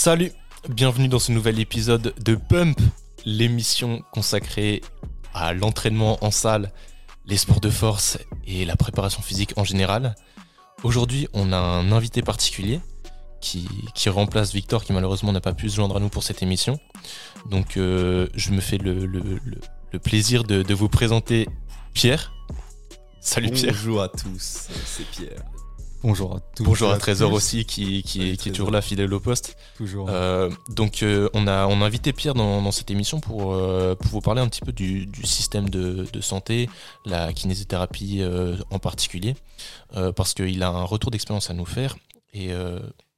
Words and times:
Salut, 0.00 0.30
bienvenue 0.68 1.08
dans 1.08 1.18
ce 1.18 1.32
nouvel 1.32 1.58
épisode 1.58 2.14
de 2.22 2.36
Pump, 2.36 2.80
l'émission 3.24 4.04
consacrée 4.12 4.80
à 5.34 5.52
l'entraînement 5.52 6.24
en 6.24 6.30
salle, 6.30 6.70
les 7.26 7.36
sports 7.36 7.58
de 7.58 7.68
force 7.68 8.16
et 8.46 8.64
la 8.64 8.76
préparation 8.76 9.22
physique 9.22 9.54
en 9.56 9.64
général. 9.64 10.14
Aujourd'hui, 10.84 11.26
on 11.32 11.52
a 11.52 11.56
un 11.56 11.90
invité 11.90 12.22
particulier 12.22 12.78
qui, 13.40 13.68
remplace 14.06 14.54
Victor 14.54 14.84
qui 14.84 14.92
malheureusement 14.92 15.32
n'a 15.32 15.40
pas 15.40 15.52
pu 15.52 15.68
se 15.68 15.74
joindre 15.74 15.96
à 15.96 16.00
nous 16.00 16.10
pour 16.10 16.22
cette 16.22 16.44
émission. 16.44 16.78
Donc 17.50 17.76
euh, 17.76 18.28
je 18.36 18.52
me 18.52 18.60
fais 18.60 18.78
le, 18.78 19.10
plaisir 20.04 20.44
de 20.44 20.74
vous 20.74 20.88
présenter 20.88 21.48
Pierre. 21.92 22.32
Salut 23.20 23.50
Pierre. 23.50 23.72
Bonjour 23.72 24.02
à 24.02 24.08
tous, 24.08 24.68
c'est 24.86 25.10
Pierre. 25.10 25.42
Bonjour 26.02 26.36
à 26.36 26.40
tous. 26.54 26.62
Bonjour 26.62 26.90
à 26.92 26.98
Trésor 26.98 27.30
tous. 27.30 27.36
aussi 27.36 27.64
qui, 27.64 28.02
qui, 28.04 28.20
est, 28.20 28.22
qui 28.22 28.30
est 28.30 28.36
Trésor. 28.36 28.52
toujours 28.56 28.70
là 28.70 28.80
fidèle 28.82 29.12
au 29.12 29.18
poste. 29.18 29.56
Toujours. 29.76 30.08
Euh, 30.08 30.48
donc 30.68 31.02
euh, 31.02 31.28
on, 31.34 31.48
a, 31.48 31.66
on 31.66 31.82
a 31.82 31.84
invité 31.86 32.12
Pierre 32.12 32.34
dans, 32.34 32.62
dans 32.62 32.70
cette 32.70 32.90
émission 32.92 33.18
pour, 33.18 33.52
euh, 33.52 33.96
pour 33.96 34.10
vous 34.10 34.20
parler 34.20 34.40
un 34.40 34.46
petit 34.48 34.60
peu 34.60 34.70
du, 34.72 35.06
du 35.06 35.26
système 35.26 35.68
de, 35.68 36.06
de 36.12 36.20
santé, 36.20 36.70
la 37.04 37.32
kinésithérapie 37.32 38.22
en 38.70 38.78
particulier, 38.78 39.34
parce 40.14 40.34
qu'il 40.34 40.62
a 40.62 40.68
un 40.68 40.84
retour 40.84 41.10
d'expérience 41.10 41.50
à 41.50 41.54
nous 41.54 41.66
faire 41.66 41.96
et 42.32 42.50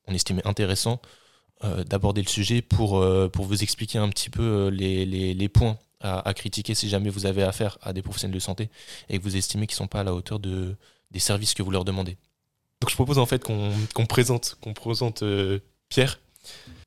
on 0.07 0.15
estimait 0.15 0.47
intéressant 0.47 1.01
d'aborder 1.87 2.23
le 2.23 2.29
sujet 2.29 2.63
pour, 2.63 3.05
pour 3.33 3.45
vous 3.45 3.63
expliquer 3.63 3.99
un 3.99 4.09
petit 4.09 4.31
peu 4.31 4.69
les, 4.69 5.05
les, 5.05 5.35
les 5.35 5.49
points 5.49 5.77
à, 6.01 6.27
à 6.27 6.33
critiquer 6.33 6.75
si 6.75 6.89
jamais 6.89 7.11
vous 7.11 7.27
avez 7.27 7.43
affaire 7.43 7.77
à 7.83 7.93
des 7.93 8.01
professionnels 8.01 8.35
de 8.35 8.41
santé 8.41 8.71
et 9.11 9.19
que 9.19 9.23
vous 9.23 9.37
estimez 9.37 9.67
qu'ils 9.67 9.75
ne 9.75 9.79
sont 9.79 9.87
pas 9.87 10.01
à 10.01 10.05
la 10.05 10.15
hauteur 10.15 10.41
de, 10.41 10.77
des 11.11 11.19
services 11.19 11.53
que 11.53 11.63
vous 11.63 11.71
leur 11.71 11.85
demandez. 11.85 12.17
Donc 12.81 12.91
je 12.91 12.95
propose 12.95 13.19
en 13.19 13.27
fait 13.27 13.43
qu'on 13.45 14.07
présente, 14.09 14.57
qu'on 14.61 14.73
présente 14.73 15.23
euh, 15.23 15.61
Pierre 15.89 16.19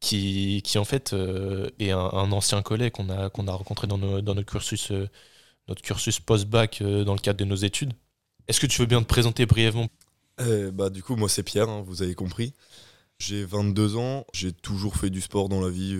qui, 0.01 0.61
qui 0.63 0.77
en 0.79 0.85
fait 0.85 1.13
euh, 1.13 1.69
est 1.79 1.91
un, 1.91 1.99
un 1.99 2.31
ancien 2.31 2.61
collègue 2.63 2.93
qu'on 2.93 3.09
a, 3.09 3.29
qu'on 3.29 3.47
a 3.47 3.53
rencontré 3.53 3.87
dans, 3.87 3.97
nos- 3.99 4.21
dans 4.21 4.35
notre 4.35 4.51
cursus, 4.51 4.91
euh, 4.91 5.09
notre 5.69 5.81
cursus 5.83 6.19
post-bac 6.19 6.83
dans 6.83 7.13
le 7.13 7.19
cadre 7.19 7.39
de 7.39 7.45
nos 7.45 7.55
études. 7.55 7.93
Est-ce 8.47 8.59
que 8.61 8.67
tu 8.67 8.81
veux 8.81 8.87
bien 8.87 9.01
te 9.01 9.07
présenter 9.07 9.45
brièvement? 9.45 9.89
Bah, 10.73 10.89
du 10.89 11.03
coup, 11.03 11.15
moi 11.15 11.29
c'est 11.29 11.43
Pierre, 11.43 11.69
hein, 11.69 11.83
vous 11.85 12.01
avez 12.01 12.15
compris. 12.15 12.53
J'ai 13.19 13.45
22 13.45 13.97
ans, 13.97 14.25
j'ai 14.33 14.53
toujours 14.53 14.97
fait 14.97 15.09
du 15.11 15.21
sport 15.21 15.49
dans 15.49 15.61
la 15.61 15.69
vie. 15.69 15.97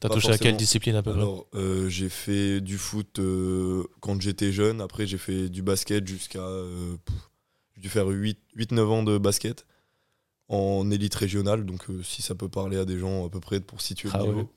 T'as 0.00 0.10
touché 0.10 0.32
à 0.32 0.38
quelle 0.38 0.56
discipline 0.56 0.96
à 0.96 1.04
peu 1.04 1.12
près? 1.14 1.22
Alors, 1.22 1.46
euh, 1.54 1.88
j'ai 1.88 2.08
fait 2.10 2.60
du 2.60 2.76
foot 2.78 3.18
euh, 3.18 3.84
quand 4.00 4.20
j'étais 4.20 4.52
jeune, 4.52 4.80
après 4.80 5.06
j'ai 5.06 5.18
fait 5.18 5.48
du 5.48 5.62
basket 5.62 6.06
jusqu'à. 6.06 6.40
euh, 6.40 6.96
j'ai 7.78 7.82
dû 7.82 7.88
faire 7.88 8.06
8-9 8.08 8.80
ans 8.86 9.02
de 9.04 9.18
basket 9.18 9.64
en 10.48 10.90
élite 10.90 11.14
régionale, 11.14 11.64
donc 11.64 11.88
euh, 11.90 12.02
si 12.02 12.22
ça 12.22 12.34
peut 12.34 12.48
parler 12.48 12.76
à 12.76 12.84
des 12.84 12.98
gens 12.98 13.24
à 13.26 13.30
peu 13.30 13.38
près 13.38 13.60
pour 13.60 13.80
situer 13.80 14.08
Ah 14.12 14.18
le 14.18 14.24
niveau. 14.24 14.50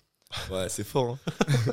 Ouais, 0.50 0.70
c'est 0.70 0.84
fort. 0.86 1.18
hein. 1.28 1.32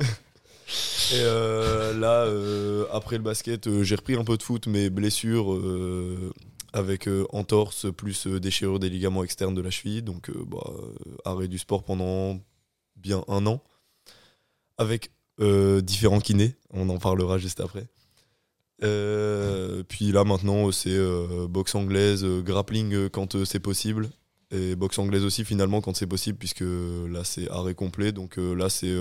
Et 1.14 1.20
euh, 1.20 1.98
là, 1.98 2.24
euh, 2.26 2.84
après 2.92 3.16
le 3.16 3.22
basket, 3.22 3.82
j'ai 3.82 3.94
repris 3.94 4.14
un 4.16 4.24
peu 4.24 4.36
de 4.36 4.42
foot, 4.42 4.66
mais 4.66 4.90
blessure 4.90 5.58
avec 6.74 7.08
entorse 7.30 7.86
plus 7.96 8.26
déchirure 8.26 8.78
des 8.78 8.90
ligaments 8.90 9.24
externes 9.24 9.54
de 9.54 9.62
la 9.62 9.70
cheville. 9.70 10.02
Donc, 10.02 10.30
bah, 10.46 10.70
arrêt 11.24 11.48
du 11.48 11.56
sport 11.56 11.82
pendant 11.82 12.38
bien 12.96 13.24
un 13.28 13.46
an. 13.46 13.62
Avec 14.76 15.10
différents 15.40 16.20
kinés. 16.20 16.54
On 16.70 16.90
en 16.90 16.98
parlera 16.98 17.38
juste 17.38 17.60
après. 17.60 17.86
Euh, 18.84 19.82
puis 19.88 20.12
là, 20.12 20.24
maintenant, 20.24 20.70
c'est 20.70 20.90
euh, 20.90 21.46
boxe 21.48 21.74
anglaise, 21.74 22.24
euh, 22.24 22.42
grappling 22.42 23.08
quand 23.08 23.44
c'est 23.44 23.60
possible. 23.60 24.08
Et 24.50 24.76
boxe 24.76 24.98
anglaise 24.98 25.24
aussi, 25.24 25.44
finalement, 25.44 25.80
quand 25.80 25.94
c'est 25.94 26.06
possible, 26.06 26.38
puisque 26.38 26.62
là, 26.62 27.22
c'est 27.24 27.50
arrêt 27.50 27.74
complet. 27.74 28.12
Donc 28.12 28.36
là, 28.38 28.70
c'est 28.70 28.94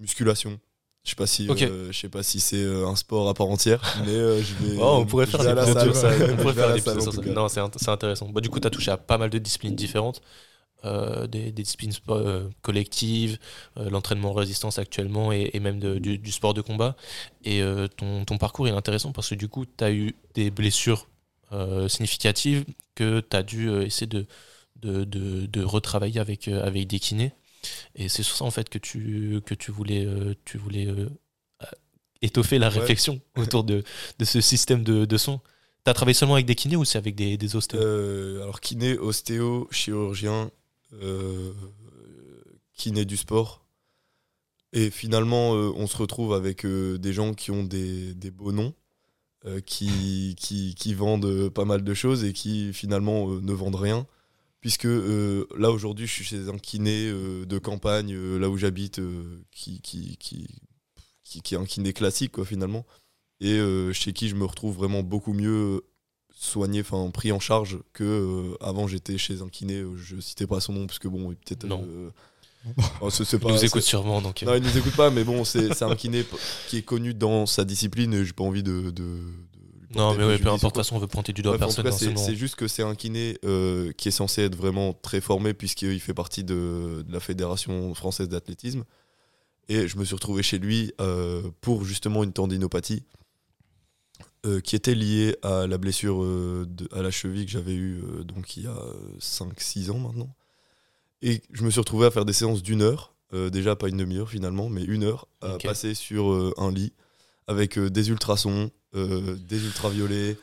musculation. 0.00 0.58
Je 1.04 1.10
sais 1.10 1.16
pas 1.16 1.26
si, 1.26 1.46
je 1.46 1.92
sais 1.92 2.10
pas 2.10 2.22
si 2.22 2.40
c'est 2.40 2.64
un 2.64 2.94
sport 2.94 3.28
à 3.28 3.34
part 3.34 3.46
entière, 3.46 3.80
mais 4.06 4.42
je 4.42 4.54
vais. 4.56 4.76
Oh, 4.78 4.98
on 4.98 5.06
pourrait 5.06 5.26
faire 5.26 5.42
des 5.42 5.60
épisodes 5.60 5.82
sur 5.82 5.94
ça. 5.94 7.22
Non, 7.32 7.48
c'est 7.48 7.90
intéressant. 7.90 8.28
Bah, 8.28 8.40
du 8.40 8.50
coup, 8.50 8.58
tu 8.60 8.66
as 8.66 8.70
touché 8.70 8.90
à 8.90 8.96
pas 8.96 9.18
mal 9.18 9.30
de 9.30 9.38
disciplines 9.38 9.76
différentes. 9.76 10.20
Euh, 10.84 11.26
des, 11.26 11.52
des 11.52 11.62
disciplines 11.62 11.92
euh, 12.10 12.48
collectives, 12.62 13.38
euh, 13.76 13.90
l'entraînement 13.90 14.30
en 14.30 14.34
résistance 14.34 14.78
actuellement 14.78 15.32
et, 15.32 15.50
et 15.52 15.60
même 15.60 15.78
de- 15.78 15.98
du, 15.98 16.18
du 16.18 16.32
sport 16.32 16.54
de 16.54 16.60
combat. 16.62 16.96
Et 17.44 17.62
ton, 17.96 18.24
ton 18.24 18.38
parcours 18.38 18.68
est 18.68 18.72
intéressant 18.72 19.12
parce 19.12 19.30
que 19.30 19.34
du 19.34 19.48
coup, 19.48 19.64
tu 19.66 19.84
as 19.84 19.92
eu 19.92 20.14
des 20.34 20.50
blessures 20.50 21.08
significatives 21.88 22.64
que 22.94 23.20
tu 23.20 23.36
as 23.36 23.42
dû 23.42 23.70
essayer 23.82 24.06
de, 24.06 24.26
de, 24.76 25.04
de- 25.04 25.62
retravailler 25.64 26.20
avec, 26.20 26.48
avec 26.48 26.86
des 26.86 26.98
kinés. 27.00 27.32
Et 27.96 28.08
c'est 28.08 28.22
sur 28.24 28.36
ça 28.36 28.44
en 28.44 28.50
fait 28.52 28.68
que 28.68 28.78
tu, 28.78 29.40
que 29.46 29.54
tu 29.54 29.72
voulais, 29.72 30.06
tu 30.44 30.58
voulais 30.58 30.88
étoffer 32.22 32.58
la 32.58 32.68
Ouais. 32.68 32.74
réflexion 32.80 33.20
autour 33.36 33.64
de, 33.64 33.82
de 34.18 34.24
ce 34.24 34.40
système 34.40 34.82
de, 34.84 35.04
de 35.04 35.16
son. 35.16 35.40
T'as 35.84 35.94
travaillé 35.94 36.14
seulement 36.14 36.34
avec 36.34 36.46
des 36.46 36.54
kinés 36.54 36.76
ou 36.76 36.84
c'est 36.84 36.98
avec 36.98 37.14
des, 37.14 37.36
des 37.38 37.56
ostéos? 37.56 37.80
Euh, 37.80 38.42
alors, 38.42 38.60
kiné, 38.60 38.98
ostéo, 38.98 39.68
chirurgien, 39.70 40.50
kiné 42.74 43.04
du 43.04 43.16
sport. 43.16 43.64
Et 44.72 44.90
finalement, 44.90 45.54
euh, 45.56 45.72
on 45.74 45.86
se 45.86 45.96
retrouve 45.96 46.32
avec 46.32 46.64
euh, 46.64 46.96
des 46.98 47.12
gens 47.12 47.34
qui 47.34 47.50
ont 47.50 47.64
des, 47.64 48.14
des 48.14 48.30
beaux 48.30 48.52
noms, 48.52 48.74
euh, 49.46 49.60
qui, 49.60 50.36
qui, 50.38 50.74
qui 50.74 50.94
vendent 50.94 51.24
euh, 51.24 51.50
pas 51.50 51.64
mal 51.64 51.82
de 51.82 51.94
choses 51.94 52.24
et 52.24 52.32
qui 52.32 52.72
finalement 52.72 53.30
euh, 53.30 53.40
ne 53.40 53.52
vendent 53.52 53.76
rien. 53.76 54.06
Puisque 54.60 54.86
euh, 54.86 55.46
là, 55.56 55.70
aujourd'hui, 55.70 56.06
je 56.06 56.12
suis 56.12 56.24
chez 56.24 56.48
un 56.48 56.58
kiné 56.58 57.08
euh, 57.08 57.46
de 57.46 57.58
campagne, 57.58 58.14
euh, 58.14 58.38
là 58.38 58.48
où 58.50 58.58
j'habite, 58.58 58.98
euh, 58.98 59.42
qui, 59.50 59.80
qui, 59.80 60.18
qui, 60.18 61.54
est 61.54 61.56
un 61.56 61.64
kiné 61.64 61.92
classique, 61.92 62.32
quoi, 62.32 62.44
finalement. 62.44 62.86
Et 63.40 63.54
euh, 63.54 63.92
chez 63.92 64.12
qui 64.12 64.28
je 64.28 64.36
me 64.36 64.44
retrouve 64.44 64.76
vraiment 64.76 65.02
beaucoup 65.02 65.32
mieux 65.32 65.82
soigné, 66.40 66.80
enfin 66.80 67.10
pris 67.10 67.32
en 67.32 67.38
charge 67.38 67.78
que 67.92 68.02
euh, 68.02 68.56
avant 68.64 68.86
j'étais 68.88 69.18
chez 69.18 69.42
un 69.42 69.48
kiné. 69.48 69.74
euh, 69.74 69.94
je 69.96 70.18
citais 70.20 70.46
pas 70.46 70.58
son 70.58 70.72
nom 70.72 70.86
parce 70.86 70.98
que 70.98 71.06
bon, 71.06 71.28
peut-être. 71.28 71.64
Non. 71.64 71.84
euh, 71.86 72.08
oh, 73.02 73.08
pas- 73.10 73.50
nous 73.50 73.58
c'est- 73.58 73.66
écoutent 73.66 73.82
sûrement. 73.82 74.22
Donc, 74.22 74.42
euh, 74.42 74.46
Non, 74.46 74.54
il 74.54 74.62
nous 74.62 74.78
écoute 74.78 74.96
pas, 74.96 75.10
mais 75.10 75.22
bon, 75.22 75.44
c'est 75.44 75.82
un 75.82 75.94
kiné 75.94 76.24
qui 76.68 76.78
est 76.78 76.82
connu 76.82 77.12
dans 77.12 77.44
sa 77.44 77.64
discipline. 77.66 78.14
et 78.14 78.24
J'ai 78.24 78.32
pas 78.32 78.44
envie 78.44 78.62
de. 78.62 78.90
de- 78.90 78.90
de 78.90 79.12
lui 79.90 79.98
non, 79.98 80.12
mais 80.12 80.18
ouais, 80.18 80.24
préjudice 80.38 80.44
peu 80.44 80.48
importe, 80.50 80.62
de 80.62 80.68
toute 80.68 80.76
façon, 80.76 80.96
on 80.96 80.98
veut 81.00 81.08
pointer 81.08 81.32
du 81.34 81.42
doigt 81.42 81.56
en 81.56 81.58
personne. 81.58 82.16
c'est 82.16 82.36
juste 82.36 82.54
que 82.54 82.68
c'est 82.68 82.82
un 82.84 82.94
kiné 82.94 83.36
euh, 83.44 83.92
qui 83.98 84.08
est 84.08 84.12
censé 84.12 84.42
être 84.42 84.56
vraiment 84.56 84.94
très 84.94 85.20
formé 85.20 85.52
puisqu'il 85.52 86.00
fait 86.00 86.14
partie 86.14 86.42
de, 86.44 87.04
la 87.10 87.20
Fédération 87.20 87.92
française 87.94 88.28
d'athlétisme. 88.30 88.84
Et 89.68 89.88
je 89.88 89.98
me 89.98 90.04
suis 90.04 90.14
retrouvé 90.14 90.42
chez 90.42 90.58
lui 90.58 90.92
pour 91.60 91.84
justement 91.84 92.24
une 92.24 92.32
tendinopathie 92.32 93.02
euh, 94.46 94.60
qui 94.60 94.74
était 94.76 94.94
liée 94.94 95.36
à 95.42 95.66
la 95.66 95.76
blessure 95.78 96.22
euh, 96.22 96.66
de- 96.68 96.88
à 96.92 97.02
la 97.02 97.10
cheville 97.10 97.44
que 97.46 97.50
j'avais 97.52 97.74
eue 97.74 98.00
euh, 98.02 98.24
donc 98.24 98.56
il 98.56 98.64
y 98.64 98.66
a 98.66 98.76
5-6 99.20 99.90
ans 99.90 99.98
maintenant. 99.98 100.34
Et 101.22 101.42
je 101.52 101.62
me 101.64 101.70
suis 101.70 101.80
retrouvé 101.80 102.06
à 102.06 102.10
faire 102.10 102.24
des 102.24 102.32
séances 102.32 102.62
d'une 102.62 102.80
heure, 102.80 103.12
déjà 103.52 103.76
pas 103.76 103.88
une 103.88 103.98
demi-heure 103.98 104.30
finalement, 104.30 104.70
mais 104.70 104.82
une 104.84 105.04
heure, 105.04 105.28
à 105.42 105.58
passer 105.68 105.94
sur 105.94 106.54
un 106.56 106.70
lit 106.72 106.92
avec 107.46 107.78
des 107.78 108.08
ultrasons, 108.08 108.70
des 108.94 109.64
ultraviolets, 109.66 110.38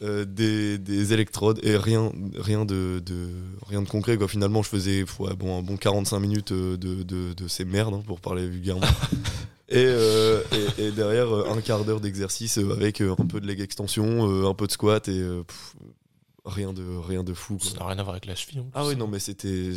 des, 0.00 0.78
des 0.78 1.12
électrodes 1.12 1.58
et 1.64 1.76
rien, 1.76 2.12
rien, 2.36 2.64
de, 2.64 3.02
de- 3.04 3.30
rien 3.66 3.82
de 3.82 3.88
concret. 3.88 4.16
Quoi. 4.16 4.28
Finalement, 4.28 4.62
je 4.62 4.68
faisais 4.68 5.04
ouais, 5.18 5.34
bon, 5.34 5.58
un 5.58 5.62
bon 5.62 5.76
45 5.76 6.20
minutes 6.20 6.52
de, 6.52 6.76
de, 6.76 7.32
de 7.32 7.48
ces 7.48 7.64
merdes, 7.64 7.94
hein, 7.94 8.02
pour 8.06 8.20
parler 8.20 8.48
vulgairement. 8.48 8.86
et, 9.72 9.84
euh, 9.86 10.42
et, 10.78 10.82
et 10.84 10.90
derrière, 10.92 11.28
euh, 11.34 11.50
un 11.50 11.60
quart 11.60 11.84
d'heure 11.84 12.00
d'exercice 12.00 12.58
euh, 12.58 12.72
avec 12.72 13.00
euh, 13.00 13.14
un 13.18 13.26
peu 13.26 13.40
de 13.40 13.46
leg 13.46 13.60
extension, 13.60 14.28
euh, 14.30 14.48
un 14.48 14.54
peu 14.54 14.66
de 14.66 14.72
squat 14.72 15.08
et 15.08 15.18
euh, 15.18 15.42
pff, 15.44 15.74
rien, 16.44 16.72
de, 16.72 16.82
rien 17.06 17.22
de 17.24 17.34
fou. 17.34 17.58
quoi. 17.58 17.70
Ça 17.70 17.76
n'a 17.78 17.86
rien 17.86 17.98
à 17.98 18.02
voir 18.02 18.14
avec 18.14 18.26
la 18.26 18.34
cheville. 18.34 18.62
Ah 18.74 18.86
oui, 18.86 18.96
non, 18.96 19.06
mais 19.08 19.18
c'était. 19.18 19.70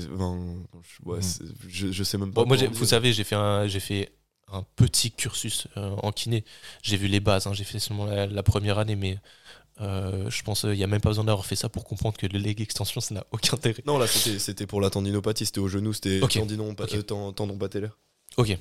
ouais, 1.06 1.20
Mm. 1.20 1.22
je, 1.68 1.92
je 1.92 2.04
sais 2.04 2.18
même 2.18 2.34
pas. 2.34 2.44
Bon, 2.44 2.48
moi, 2.56 2.58
vous 2.72 2.86
savez, 2.86 3.14
j'ai 3.14 3.24
fait 3.24 3.36
un, 3.36 3.68
j'ai 3.68 3.80
fait 3.80 4.12
un 4.52 4.64
petit 4.76 5.12
cursus 5.12 5.68
euh, 5.78 5.96
en 6.04 6.12
kiné. 6.12 6.44
J'ai 6.84 6.98
vu 6.98 7.08
les 7.08 7.20
bases. 7.20 7.48
hein, 7.48 7.54
j'ai 7.54 7.64
fait 7.64 7.80
seulement 7.80 8.06
la, 8.06 8.28
la 8.28 8.44
première 8.44 8.78
année, 8.80 8.96
mais 8.96 9.18
euh, 9.82 10.30
je 10.30 10.44
pense 10.44 10.62
qu'il 10.62 10.72
n'y 10.72 10.84
a 10.84 10.88
même 10.88 11.02
pas 11.02 11.10
besoin 11.10 11.24
d'avoir 11.26 11.46
fait 11.46 11.56
ça 11.56 11.68
pour 11.68 11.84
comprendre 11.84 12.16
que 12.18 12.28
le 12.28 12.40
leg 12.40 12.62
extension, 12.62 13.02
ça 13.02 13.14
n'a 13.16 13.26
aucun 13.32 13.56
intérêt. 13.58 13.84
Non, 13.86 13.98
là, 13.98 14.08
c'était 14.08 14.66
pour 14.68 14.82
la 14.82 14.90
tendinopathie, 14.90 15.46
c'était 15.46 15.60
au 15.60 15.68
genou, 15.68 15.94
c'était 15.94 16.22
Ok. 16.22 16.34
tendinon, 16.34 16.74
pa- 16.76 16.86
Ok. 16.86 16.94
euh, 16.96 17.02
ten- 17.02 17.34
tendon 17.34 17.58
patellaire. 17.58 17.98
Ok. 18.38 18.58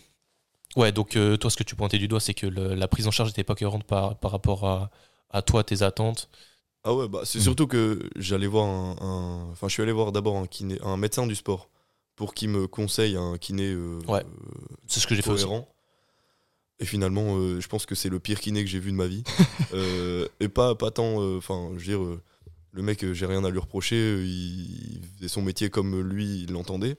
Ouais, 0.76 0.90
donc 0.92 1.16
euh, 1.16 1.36
toi, 1.36 1.50
ce 1.50 1.56
que 1.56 1.62
tu 1.62 1.76
pointais 1.76 1.98
du 1.98 2.08
doigt, 2.08 2.20
c'est 2.20 2.34
que 2.34 2.46
le- 2.46 2.74
la 2.74 2.88
prise 2.88 3.06
en 3.06 3.10
charge 3.10 3.28
n'était 3.30 3.44
pas 3.44 3.54
cohérente 3.54 3.84
par, 3.84 4.18
par 4.18 4.30
rapport 4.32 4.64
à, 4.66 4.90
à 5.30 5.42
toi, 5.42 5.62
tes 5.64 5.82
attentes. 5.82 6.28
Ah 6.82 6.92
ouais, 6.92 7.08
bah 7.08 7.20
c'est 7.24 7.38
Mhm. 7.38 7.44
surtout 7.44 7.66
que 7.66 8.10
j'allais 8.16 8.46
voir 8.46 8.66
un, 8.66 9.48
Enfin, 9.52 9.68
je 9.68 9.72
suis 9.72 9.82
allé 9.82 9.92
voir 9.92 10.12
d'abord 10.12 10.36
un 10.36 10.46
kiné, 10.46 10.78
un 10.82 10.96
médecin 10.96 11.26
du 11.26 11.34
sport 11.34 11.68
pour 12.16 12.34
qu'il 12.34 12.48
me 12.50 12.66
conseille 12.66 13.16
un 13.16 13.38
kiné 13.38 13.72
euh, 13.72 14.00
Ouais, 14.08 14.24
C'est 14.86 15.00
ce 15.00 15.06
que 15.06 15.14
j'ai 15.14 15.22
fait 15.22 15.30
aussi. 15.30 15.44
cohérent. 15.44 15.68
Et 16.80 16.84
finalement, 16.86 17.36
euh, 17.36 17.60
je 17.60 17.68
pense 17.68 17.86
que 17.86 17.94
c'est 17.94 18.08
le 18.08 18.18
pire 18.18 18.40
kiné 18.40 18.62
que 18.64 18.68
j'ai 18.70 18.80
vu 18.80 18.90
de 18.90 18.96
ma 18.96 19.06
vie. 19.06 19.22
Euh, 19.72 20.28
et 20.40 20.48
pas, 20.48 20.74
pas 20.76 20.90
tant. 20.92 21.16
Enfin, 21.36 21.70
je 21.76 21.90
veux 21.90 21.98
dire, 21.98 22.20
le 22.72 22.82
mec, 22.82 23.12
j'ai 23.12 23.26
rien 23.26 23.42
à 23.44 23.50
lui 23.50 23.58
reprocher, 23.58 24.22
il, 24.24 25.00
faisait 25.16 25.28
son 25.28 25.42
métier 25.42 25.68
comme 25.70 26.00
lui, 26.00 26.42
il 26.42 26.52
l'entendait. 26.52 26.96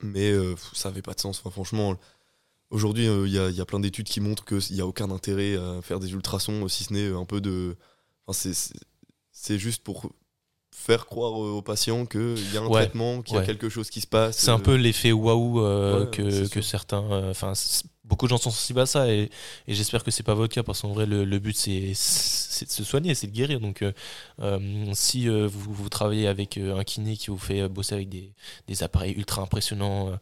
Mais 0.00 0.32
ça 0.72 0.88
n'avait 0.88 1.02
pas 1.02 1.14
de 1.14 1.20
sens. 1.20 1.38
Enfin, 1.40 1.50
franchement, 1.50 1.96
aujourd'hui, 2.70 3.06
il 3.06 3.28
y, 3.28 3.36
y, 3.36 3.60
a 3.60 3.64
plein 3.66 3.80
d'études 3.80 4.08
qui 4.08 4.20
montrent 4.20 4.44
qu'il 4.44 4.74
n'y 4.74 4.80
a 4.80 4.86
aucun 4.86 5.10
intérêt 5.10 5.56
à 5.56 5.80
faire 5.82 6.00
des 6.00 6.12
ultrasons, 6.12 6.68
si 6.68 6.84
ce 6.84 6.92
n'est 6.92 7.08
un 7.08 7.24
peu 7.24 7.40
de. 7.40 7.76
Enfin, 8.26 8.50
c'est 9.32 9.58
juste 9.58 9.82
pour 9.82 10.10
faire 10.78 11.06
croire 11.06 11.32
aux 11.32 11.62
patients 11.62 12.06
qu'il 12.06 12.52
y 12.54 12.56
a 12.56 12.62
un 12.62 12.68
traitement, 12.68 13.22
qu'il 13.22 13.36
y 13.36 13.38
a 13.38 13.44
quelque 13.44 13.68
chose 13.68 13.90
qui 13.90 14.00
se 14.00 14.06
passe. 14.06 14.38
C'est 14.38 14.50
un 14.50 14.58
peu 14.58 14.74
l'effet 14.74 15.12
waouh 15.12 15.60
euh, 15.60 16.06
que, 16.06 16.48
que 16.48 16.62
certains. 16.62 17.04
Euh, 17.10 17.30
enfin, 17.30 17.52
beaucoup 18.08 18.26
de 18.26 18.30
gens 18.30 18.38
sont 18.38 18.50
sensibles 18.50 18.80
à 18.80 18.86
ça 18.86 19.08
et, 19.12 19.30
j'espère 19.68 20.02
que 20.02 20.10
c'est 20.10 20.22
pas 20.22 20.34
votre 20.34 20.54
cas 20.54 20.62
parce 20.62 20.82
qu'en 20.82 20.92
vrai, 20.92 21.06
le, 21.06 21.38
but 21.38 21.56
c'est 21.56 21.90
de 21.90 22.70
se 22.70 22.84
soigner, 22.84 23.14
c'est 23.14 23.26
de 23.28 23.32
guérir. 23.32 23.60
Donc, 23.60 23.82
euh, 23.82 24.92
si 24.94 25.28
vous, 25.28 25.72
vous, 25.72 25.88
travaillez 25.88 26.26
avec 26.26 26.58
un 26.58 26.82
kiné 26.84 27.16
qui 27.16 27.28
vous 27.28 27.38
fait 27.38 27.68
bosser 27.68 27.94
avec 27.94 28.08
des, 28.08 28.82
appareils 28.82 29.12
ultra 29.12 29.42
impressionnants, 29.42 30.18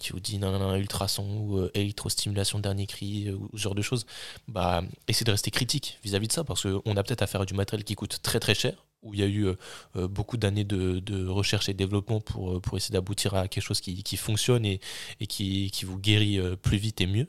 qui 0.00 0.12
vous 0.12 0.20
dit 0.20 0.38
non, 0.38 0.56
non, 0.58 0.74
ultrason 0.76 1.24
ou 1.24 1.68
électrostimulation 1.74 2.58
dernier 2.58 2.86
cri 2.86 3.30
ou 3.30 3.48
ce 3.54 3.62
genre 3.62 3.74
de 3.74 3.82
choses, 3.82 4.06
bah, 4.48 4.82
essayez 5.08 5.24
de 5.24 5.30
rester 5.30 5.50
critique 5.50 5.98
vis-à-vis 6.04 6.26
-vis 6.26 6.28
de 6.28 6.32
ça 6.32 6.44
parce 6.44 6.62
qu'on 6.62 6.96
a 6.96 7.02
peut-être 7.02 7.22
affaire 7.22 7.42
à 7.42 7.46
du 7.46 7.54
matériel 7.54 7.84
qui 7.84 7.94
coûte 7.94 8.20
très 8.22 8.40
très 8.40 8.54
cher 8.54 8.74
où 9.04 9.14
il 9.14 9.20
y 9.20 9.22
a 9.22 9.26
eu 9.26 9.46
euh, 9.46 9.54
euh, 9.96 10.08
beaucoup 10.08 10.36
d'années 10.36 10.64
de, 10.64 11.26
recherche 11.28 11.68
et 11.68 11.74
développement 11.74 12.20
pour, 12.20 12.56
euh, 12.56 12.60
pour 12.60 12.76
essayer 12.76 12.92
d'aboutir 12.92 13.34
à 13.34 13.46
quelque 13.48 13.62
chose 13.62 13.80
qui, 13.80 14.16
fonctionne 14.16 14.64
et, 14.64 14.80
et 15.20 15.26
qui, 15.26 15.70
qui, 15.72 15.84
vous 15.84 15.98
guérit 15.98 16.40
plus 16.62 16.78
vite 16.78 17.00
et 17.00 17.06
mieux. 17.06 17.26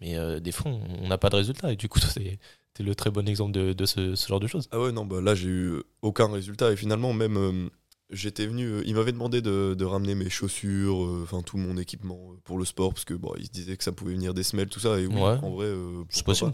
Mais 0.00 0.16
des 0.40 0.52
fois, 0.52 0.70
on 0.70 1.08
n'a 1.08 1.18
pas 1.18 1.30
de 1.30 1.36
résultat. 1.36 1.72
Et 1.72 1.76
du 1.76 1.88
coup, 1.88 1.98
c'est 2.14 2.38
le 2.80 2.94
très 2.94 3.10
bon 3.10 3.28
exemple 3.28 3.52
de, 3.52 3.72
de 3.72 3.84
ce, 3.84 4.14
genre 4.14 4.40
de 4.40 4.46
choses. 4.46 4.68
Ah 4.70 4.80
ouais, 4.80 4.92
non, 4.92 5.04
bah 5.04 5.20
là, 5.20 5.34
j'ai 5.34 5.48
eu 5.48 5.82
aucun 6.02 6.30
résultat. 6.30 6.72
Et 6.72 6.76
finalement, 6.76 7.12
même, 7.12 7.70
j'étais 8.10 8.46
venu. 8.46 8.82
il 8.84 8.94
m'avait 8.94 9.12
demandé 9.12 9.40
de, 9.40 9.74
de, 9.74 9.84
ramener 9.84 10.14
mes 10.14 10.30
chaussures, 10.30 10.98
enfin, 11.22 11.42
tout 11.42 11.56
mon 11.56 11.76
équipement 11.76 12.18
pour 12.44 12.58
le 12.58 12.64
sport, 12.64 12.92
parce 12.92 13.04
que 13.04 13.14
bon, 13.14 13.32
il 13.38 13.46
se 13.46 13.50
disait 13.50 13.76
que 13.76 13.84
ça 13.84 13.92
pouvait 13.92 14.14
venir 14.14 14.34
des 14.34 14.42
semelles, 14.42 14.68
tout 14.68 14.80
ça. 14.80 14.98
Et 15.00 15.06
oui, 15.06 15.20
en 15.20 15.50
vrai, 15.50 15.72
c'est 16.10 16.24
possible. 16.24 16.52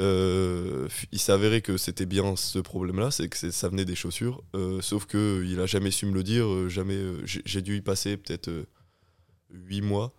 Euh, 0.00 0.88
il 1.12 1.18
s'est 1.18 1.32
avéré 1.32 1.60
que 1.60 1.76
c'était 1.76 2.06
bien 2.06 2.34
ce 2.34 2.58
problème-là, 2.58 3.10
c'est 3.10 3.28
que 3.28 3.50
ça 3.50 3.68
venait 3.68 3.84
des 3.84 3.94
chaussures. 3.94 4.42
Euh, 4.54 4.80
sauf 4.80 5.04
que 5.04 5.44
il 5.46 5.60
a 5.60 5.66
jamais 5.66 5.90
su 5.90 6.06
me 6.06 6.14
le 6.14 6.22
dire. 6.22 6.46
Euh, 6.46 6.68
jamais. 6.68 6.98
J'ai 7.24 7.62
dû 7.62 7.76
y 7.76 7.80
passer 7.82 8.16
peut-être 8.16 8.50
8 9.50 9.82
mois 9.82 10.12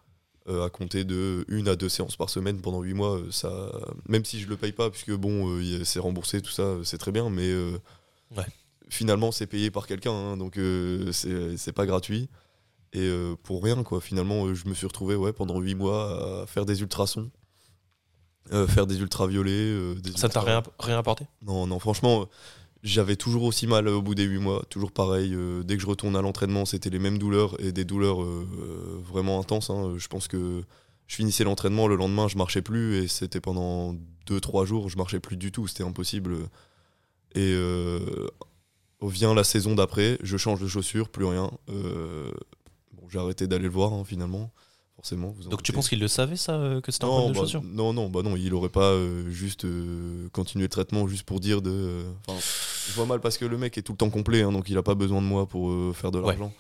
à 0.48 0.70
compter 0.70 1.04
de 1.04 1.46
une 1.50 1.68
à 1.68 1.76
deux 1.76 1.88
séances 1.88 2.16
par 2.16 2.30
semaine 2.30 2.62
pendant 2.62 2.82
8 2.82 2.94
mois. 2.94 3.22
ça, 3.32 3.72
même 4.08 4.26
si 4.26 4.40
je 4.40 4.48
le 4.50 4.58
paye 4.58 4.72
pas, 4.72 4.90
puisque 4.90 5.14
bon, 5.14 5.62
c'est 5.84 6.00
remboursé, 6.00 6.42
tout 6.42 6.52
ça, 6.52 6.78
c'est 6.84 6.98
très 6.98 7.12
bien, 7.12 7.30
mais 7.30 7.52
finalement 8.90 9.32
c'est 9.32 9.48
payé 9.48 9.72
par 9.72 9.88
quelqu'un, 9.88 10.12
hein, 10.12 10.38
donc 10.38 10.60
c'est 11.12 11.74
pas 11.74 11.86
gratuit. 11.86 12.30
Et 12.94 13.10
pour 13.44 13.64
rien, 13.64 13.84
quoi. 13.84 14.02
Finalement, 14.02 14.54
je 14.54 14.68
me 14.68 14.74
suis 14.74 14.88
retrouvé 14.88 15.16
ouais, 15.16 15.32
pendant 15.32 15.60
8 15.60 15.76
mois 15.76 16.42
à 16.42 16.48
faire 16.48 16.66
des 16.66 16.82
ultrasons 16.82 17.32
euh, 18.54 18.68
faire 18.68 18.86
des 18.86 19.00
ultraviolets. 19.00 19.52
Euh, 19.52 19.96
ça 20.16 20.28
t'a 20.28 20.42
rien, 20.42 20.62
rien 20.80 20.98
apporté? 20.98 21.26
Non, 21.42 21.68
non, 21.68 21.80
franchement, 21.80 22.28
j'avais 22.84 23.16
toujours 23.16 23.44
aussi 23.44 23.66
mal 23.66 23.88
au 23.88 24.02
bout 24.02 24.14
des 24.14 24.24
8 24.24 24.40
mois, 24.40 24.64
toujours 24.70 24.92
pareil. 24.92 25.34
Euh, 25.34 25.64
dès 25.64 25.78
que 25.78 25.82
je 25.82 25.88
retourne 25.88 26.18
à 26.18 26.22
l'entraînement, 26.22 26.66
c'était 26.66 26.90
les 26.90 27.00
mêmes 27.00 27.18
douleurs 27.18 27.56
et 27.62 27.72
des 27.72 27.86
douleurs 27.86 28.20
vraiment 28.22 29.40
intenses. 29.40 29.70
Hein. 29.70 29.94
Je 29.98 30.08
pense 30.08 30.28
que 30.28 30.64
je 31.08 31.16
finissais 31.16 31.46
l'entraînement, 31.46 31.88
le 31.88 31.96
lendemain, 31.96 32.28
je 32.28 32.38
marchais 32.38 32.62
plus 32.62 32.98
et 32.98 33.08
c'était 33.08 33.42
pendant 33.42 33.96
2-3 34.28 34.66
jours, 34.66 34.90
je 34.90 34.98
marchais 34.98 35.20
plus 35.20 35.38
du 35.38 35.52
tout, 35.52 35.68
c'était 35.68 35.86
impossible. 35.86 36.36
Et 37.36 37.56
vient 39.02 39.34
la 39.34 39.46
saison 39.46 39.76
d'après, 39.76 40.18
je 40.22 40.36
change 40.36 40.60
de 40.60 40.68
chaussures, 40.68 41.08
plus 41.08 41.26
rien. 41.26 41.52
bon, 41.68 43.08
j'ai 43.10 43.20
arrêté 43.20 43.48
d'aller 43.48 43.64
le 43.64 43.70
voir 43.70 43.94
hein, 43.94 44.04
finalement. 44.06 44.52
Donc 45.50 45.64
tu 45.64 45.72
penses 45.74 45.90
qu'il 45.90 46.00
le 46.00 46.08
savait 46.08 46.36
ça, 46.36 46.54
euh, 46.54 46.82
que 46.82 46.92
c'était 46.92 47.06
un 47.06 47.10
problème 47.10 47.34
de 47.34 47.54
bah, 47.54 47.62
Non, 47.64 47.94
non, 47.94 48.10
bah 48.10 48.22
non, 48.24 48.36
il 48.36 48.54
aurait 48.54 48.70
pas 48.70 48.92
euh, 48.92 49.30
juste 49.30 49.66
euh, 49.66 50.30
continué 50.32 50.66
le 50.66 50.70
traitement 50.70 51.08
juste 51.08 51.24
pour 51.24 51.40
dire 51.40 51.62
de. 51.62 52.04
je 52.28 52.94
vois 52.94 53.06
mal 53.06 53.20
parce 53.20 53.38
que 53.38 53.46
le 53.46 53.58
mec 53.58 53.78
est 53.78 53.82
tout 53.82 53.94
le 53.94 53.98
temps 53.98 54.10
complet, 54.10 54.44
hein, 54.44 54.52
donc 54.52 54.70
il 54.70 54.78
a 54.78 54.84
pas 54.84 54.96
besoin 54.96 55.22
de 55.22 55.28
moi 55.28 55.48
pour 55.48 55.96
faire 55.96 56.12
de 56.12 56.20
l'argent. 56.20 56.54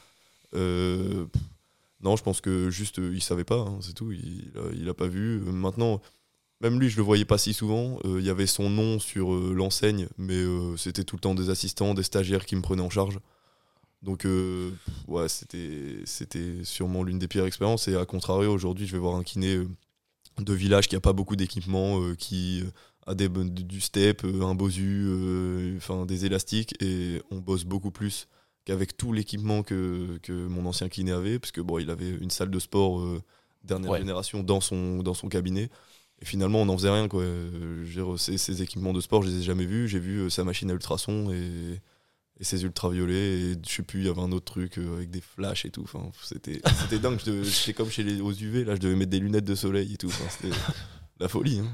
non, 0.53 2.15
je 2.15 2.23
pense 2.23 2.41
que 2.41 2.69
juste 2.69 2.97
il 2.97 3.21
savait 3.21 3.43
pas, 3.43 3.59
hein, 3.59 3.77
c'est 3.81 3.93
tout. 3.93 4.11
Il, 4.11 4.51
il 4.73 4.89
a, 4.89 4.93
pas 4.93 5.07
vu. 5.07 5.39
Maintenant, 5.39 6.01
même 6.61 6.79
lui, 6.79 6.89
je 6.89 6.97
le 6.97 7.03
voyais 7.03 7.25
pas 7.25 7.37
si 7.37 7.53
souvent. 7.53 7.99
Il 8.05 8.25
y 8.25 8.29
avait 8.29 8.47
son 8.47 8.69
nom 8.69 8.99
sur 8.99 9.31
l'enseigne, 9.31 10.07
mais 10.17 10.43
c'était 10.77 11.03
tout 11.03 11.15
le 11.15 11.21
temps 11.21 11.35
des 11.35 11.51
assistants, 11.51 11.93
des 11.93 12.03
stagiaires 12.03 12.45
qui 12.45 12.55
me 12.55 12.61
prenaient 12.61 12.81
en 12.81 12.89
charge. 12.89 13.19
Donc, 14.01 14.25
euh, 14.25 14.71
ouais, 15.07 15.29
c'était, 15.29 15.99
c'était 16.05 16.63
sûrement 16.63 17.03
l'une 17.03 17.19
des 17.19 17.27
pires 17.27 17.45
expériences. 17.45 17.87
Et 17.87 17.95
à 17.95 18.05
contrario, 18.05 18.51
aujourd'hui, 18.51 18.87
je 18.87 18.93
vais 18.93 18.99
voir 18.99 19.15
un 19.15 19.23
kiné 19.23 19.55
euh, 19.55 19.67
de 20.39 20.53
village 20.53 20.87
qui 20.87 20.95
a 20.95 20.99
pas 20.99 21.13
beaucoup 21.13 21.35
d'équipement, 21.35 22.01
euh, 22.01 22.15
qui 22.15 22.63
a 23.05 23.13
des, 23.13 23.29
du 23.29 23.81
step, 23.81 24.23
un 24.23 24.55
bosu, 24.55 25.07
enfin 25.77 26.05
des 26.05 26.25
élastiques, 26.25 26.75
et 26.81 27.21
on 27.31 27.37
bosse 27.37 27.63
beaucoup 27.63 27.91
plus 27.91 28.27
qu'avec 28.65 28.95
tout 28.95 29.11
l'équipement 29.11 29.63
que, 29.63 30.19
que, 30.21 30.47
mon 30.47 30.65
ancien 30.67 30.87
kiné 30.87 31.11
avait, 31.11 31.39
parce 31.39 31.51
que 31.51 31.61
bon, 31.61 31.79
il 31.79 31.89
avait 31.89 32.09
une 32.09 32.29
salle 32.29 32.51
de 32.51 32.59
sport 32.59 33.03
dernière 33.63 33.97
génération 33.97 34.43
dans 34.43 34.61
son, 34.61 35.03
dans 35.03 35.15
son 35.15 35.29
cabinet. 35.29 35.69
Et 36.21 36.25
finalement, 36.25 36.61
on 36.61 36.65
n'en 36.65 36.77
faisait 36.77 36.91
rien. 36.91 37.07
Quoi. 37.07 37.23
ces, 38.17 38.37
ces, 38.37 38.61
équipements 38.61 38.93
de 38.93 39.01
sport, 39.01 39.23
je 39.23 39.29
les 39.29 39.39
ai 39.39 39.43
jamais 39.43 39.65
vus. 39.65 39.87
J'ai 39.87 39.99
vu 39.99 40.29
sa 40.29 40.43
machine 40.43 40.69
à 40.69 40.73
ultrasons 40.73 41.31
et 41.31 41.81
et 42.41 42.43
ses 42.43 42.63
ultraviolets 42.63 43.39
et 43.39 43.55
je 43.65 43.71
sais 43.71 43.83
plus 43.83 44.01
il 44.01 44.07
y 44.07 44.09
avait 44.09 44.19
un 44.19 44.31
autre 44.31 44.45
truc 44.45 44.79
euh, 44.79 44.95
avec 44.95 45.11
des 45.11 45.21
flashs 45.21 45.63
et 45.65 45.69
tout. 45.69 45.83
Enfin 45.83 46.11
c'était 46.23 46.59
c'était 46.81 46.97
dingue. 46.99 47.19
J'étais 47.23 47.73
comme 47.73 47.89
chez 47.89 48.03
les 48.03 48.19
aux 48.19 48.33
UV 48.33 48.65
là 48.65 48.75
je 48.75 48.81
devais 48.81 48.95
mettre 48.95 49.11
des 49.11 49.19
lunettes 49.19 49.45
de 49.45 49.55
soleil 49.55 49.93
et 49.93 49.97
tout. 49.97 50.11
C'était 50.29 50.53
la 51.19 51.29
folie 51.29 51.59
hein. 51.59 51.71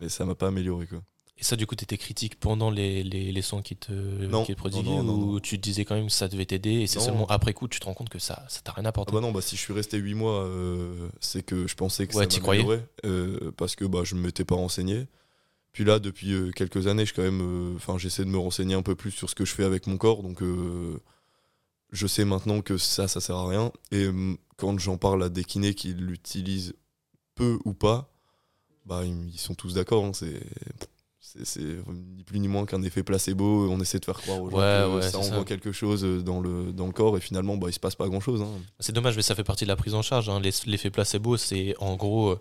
mais 0.00 0.08
ça 0.08 0.26
m'a 0.26 0.34
pas 0.34 0.48
amélioré 0.48 0.86
quoi. 0.86 1.00
Et 1.38 1.44
ça 1.44 1.56
du 1.56 1.66
coup 1.66 1.76
tu 1.76 1.84
étais 1.84 1.96
critique 1.96 2.38
pendant 2.38 2.70
les, 2.70 3.02
les, 3.02 3.32
les 3.32 3.42
sons 3.42 3.62
qui 3.62 3.76
te, 3.76 3.92
non, 3.92 4.44
qui 4.44 4.52
te 4.52 4.58
prodiguaient 4.58 4.98
ou 4.98 5.40
tu 5.40 5.56
te 5.58 5.62
disais 5.62 5.86
quand 5.86 5.94
même 5.94 6.08
que 6.08 6.12
ça 6.12 6.28
devait 6.28 6.44
t'aider 6.44 6.80
et 6.80 6.86
c'est 6.86 7.00
seulement 7.00 7.26
après 7.28 7.54
coup 7.54 7.66
tu 7.66 7.80
te 7.80 7.86
rends 7.86 7.94
compte 7.94 8.10
que 8.10 8.18
ça 8.18 8.44
ça 8.48 8.60
t'a 8.62 8.72
rien 8.72 8.84
apporté. 8.84 9.12
Ah 9.12 9.14
bah 9.14 9.20
non 9.22 9.32
bah 9.32 9.40
si 9.40 9.56
je 9.56 9.60
suis 9.60 9.72
resté 9.72 9.96
8 9.96 10.14
mois 10.14 10.42
euh, 10.42 11.08
c'est 11.20 11.42
que 11.42 11.66
je 11.68 11.74
pensais 11.76 12.06
que 12.08 12.14
ça 12.14 12.26
m'améliorait 12.26 12.84
euh, 13.06 13.52
parce 13.56 13.76
que 13.76 13.84
bah 13.84 14.00
je 14.04 14.16
ne 14.16 14.20
m'étais 14.20 14.44
pas 14.44 14.56
renseigné 14.56 15.06
puis 15.72 15.84
là, 15.84 15.98
depuis 15.98 16.32
euh, 16.32 16.50
quelques 16.50 16.86
années, 16.86 17.06
je 17.06 17.14
quand 17.14 17.22
même, 17.22 17.40
euh, 17.42 17.76
enfin, 17.76 17.96
j'essaie 17.96 18.24
de 18.24 18.30
me 18.30 18.38
renseigner 18.38 18.74
un 18.74 18.82
peu 18.82 18.94
plus 18.94 19.12
sur 19.12 19.30
ce 19.30 19.34
que 19.34 19.44
je 19.44 19.54
fais 19.54 19.64
avec 19.64 19.86
mon 19.86 19.98
corps. 19.98 20.22
Donc, 20.22 20.42
euh, 20.42 20.98
je 21.92 22.06
sais 22.06 22.24
maintenant 22.24 22.60
que 22.60 22.76
ça, 22.76 23.06
ça 23.06 23.20
sert 23.20 23.36
à 23.36 23.48
rien. 23.48 23.72
Et 23.92 24.08
quand 24.56 24.78
j'en 24.78 24.96
parle 24.96 25.22
à 25.22 25.28
des 25.28 25.44
kinés 25.44 25.74
qui 25.74 25.94
l'utilisent 25.94 26.74
peu 27.34 27.58
ou 27.64 27.72
pas, 27.72 28.12
bah, 28.84 29.04
ils, 29.04 29.38
sont 29.38 29.54
tous 29.54 29.74
d'accord. 29.74 30.04
Hein. 30.04 30.12
c'est 30.12 30.40
c'est 31.20 31.60
ni 31.60 32.24
plus 32.24 32.40
ni 32.40 32.48
moins 32.48 32.66
qu'un 32.66 32.82
effet 32.82 33.04
placebo. 33.04 33.70
On 33.70 33.78
essaie 33.80 34.00
de 34.00 34.04
faire 34.04 34.20
croire 34.20 34.42
aux 34.42 34.50
gens 34.50 34.56
que 34.56 35.00
ça 35.02 35.18
envoie 35.18 35.44
quelque 35.44 35.70
chose 35.70 36.02
dans 36.24 36.40
le, 36.40 36.72
dans 36.72 36.86
le 36.86 36.92
corps 36.92 37.16
et 37.16 37.20
finalement, 37.20 37.56
bah, 37.56 37.68
il 37.68 37.72
se 37.72 37.78
passe 37.78 37.94
pas 37.94 38.08
grand 38.08 38.20
chose. 38.20 38.42
Hein. 38.42 38.48
C'est 38.80 38.92
dommage, 38.92 39.14
mais 39.14 39.22
ça 39.22 39.36
fait 39.36 39.44
partie 39.44 39.64
de 39.64 39.68
la 39.68 39.76
prise 39.76 39.94
en 39.94 40.02
charge. 40.02 40.28
Hein. 40.28 40.40
L'effet 40.40 40.90
placebo, 40.90 41.36
c'est 41.36 41.76
en 41.78 41.94
gros 41.94 42.36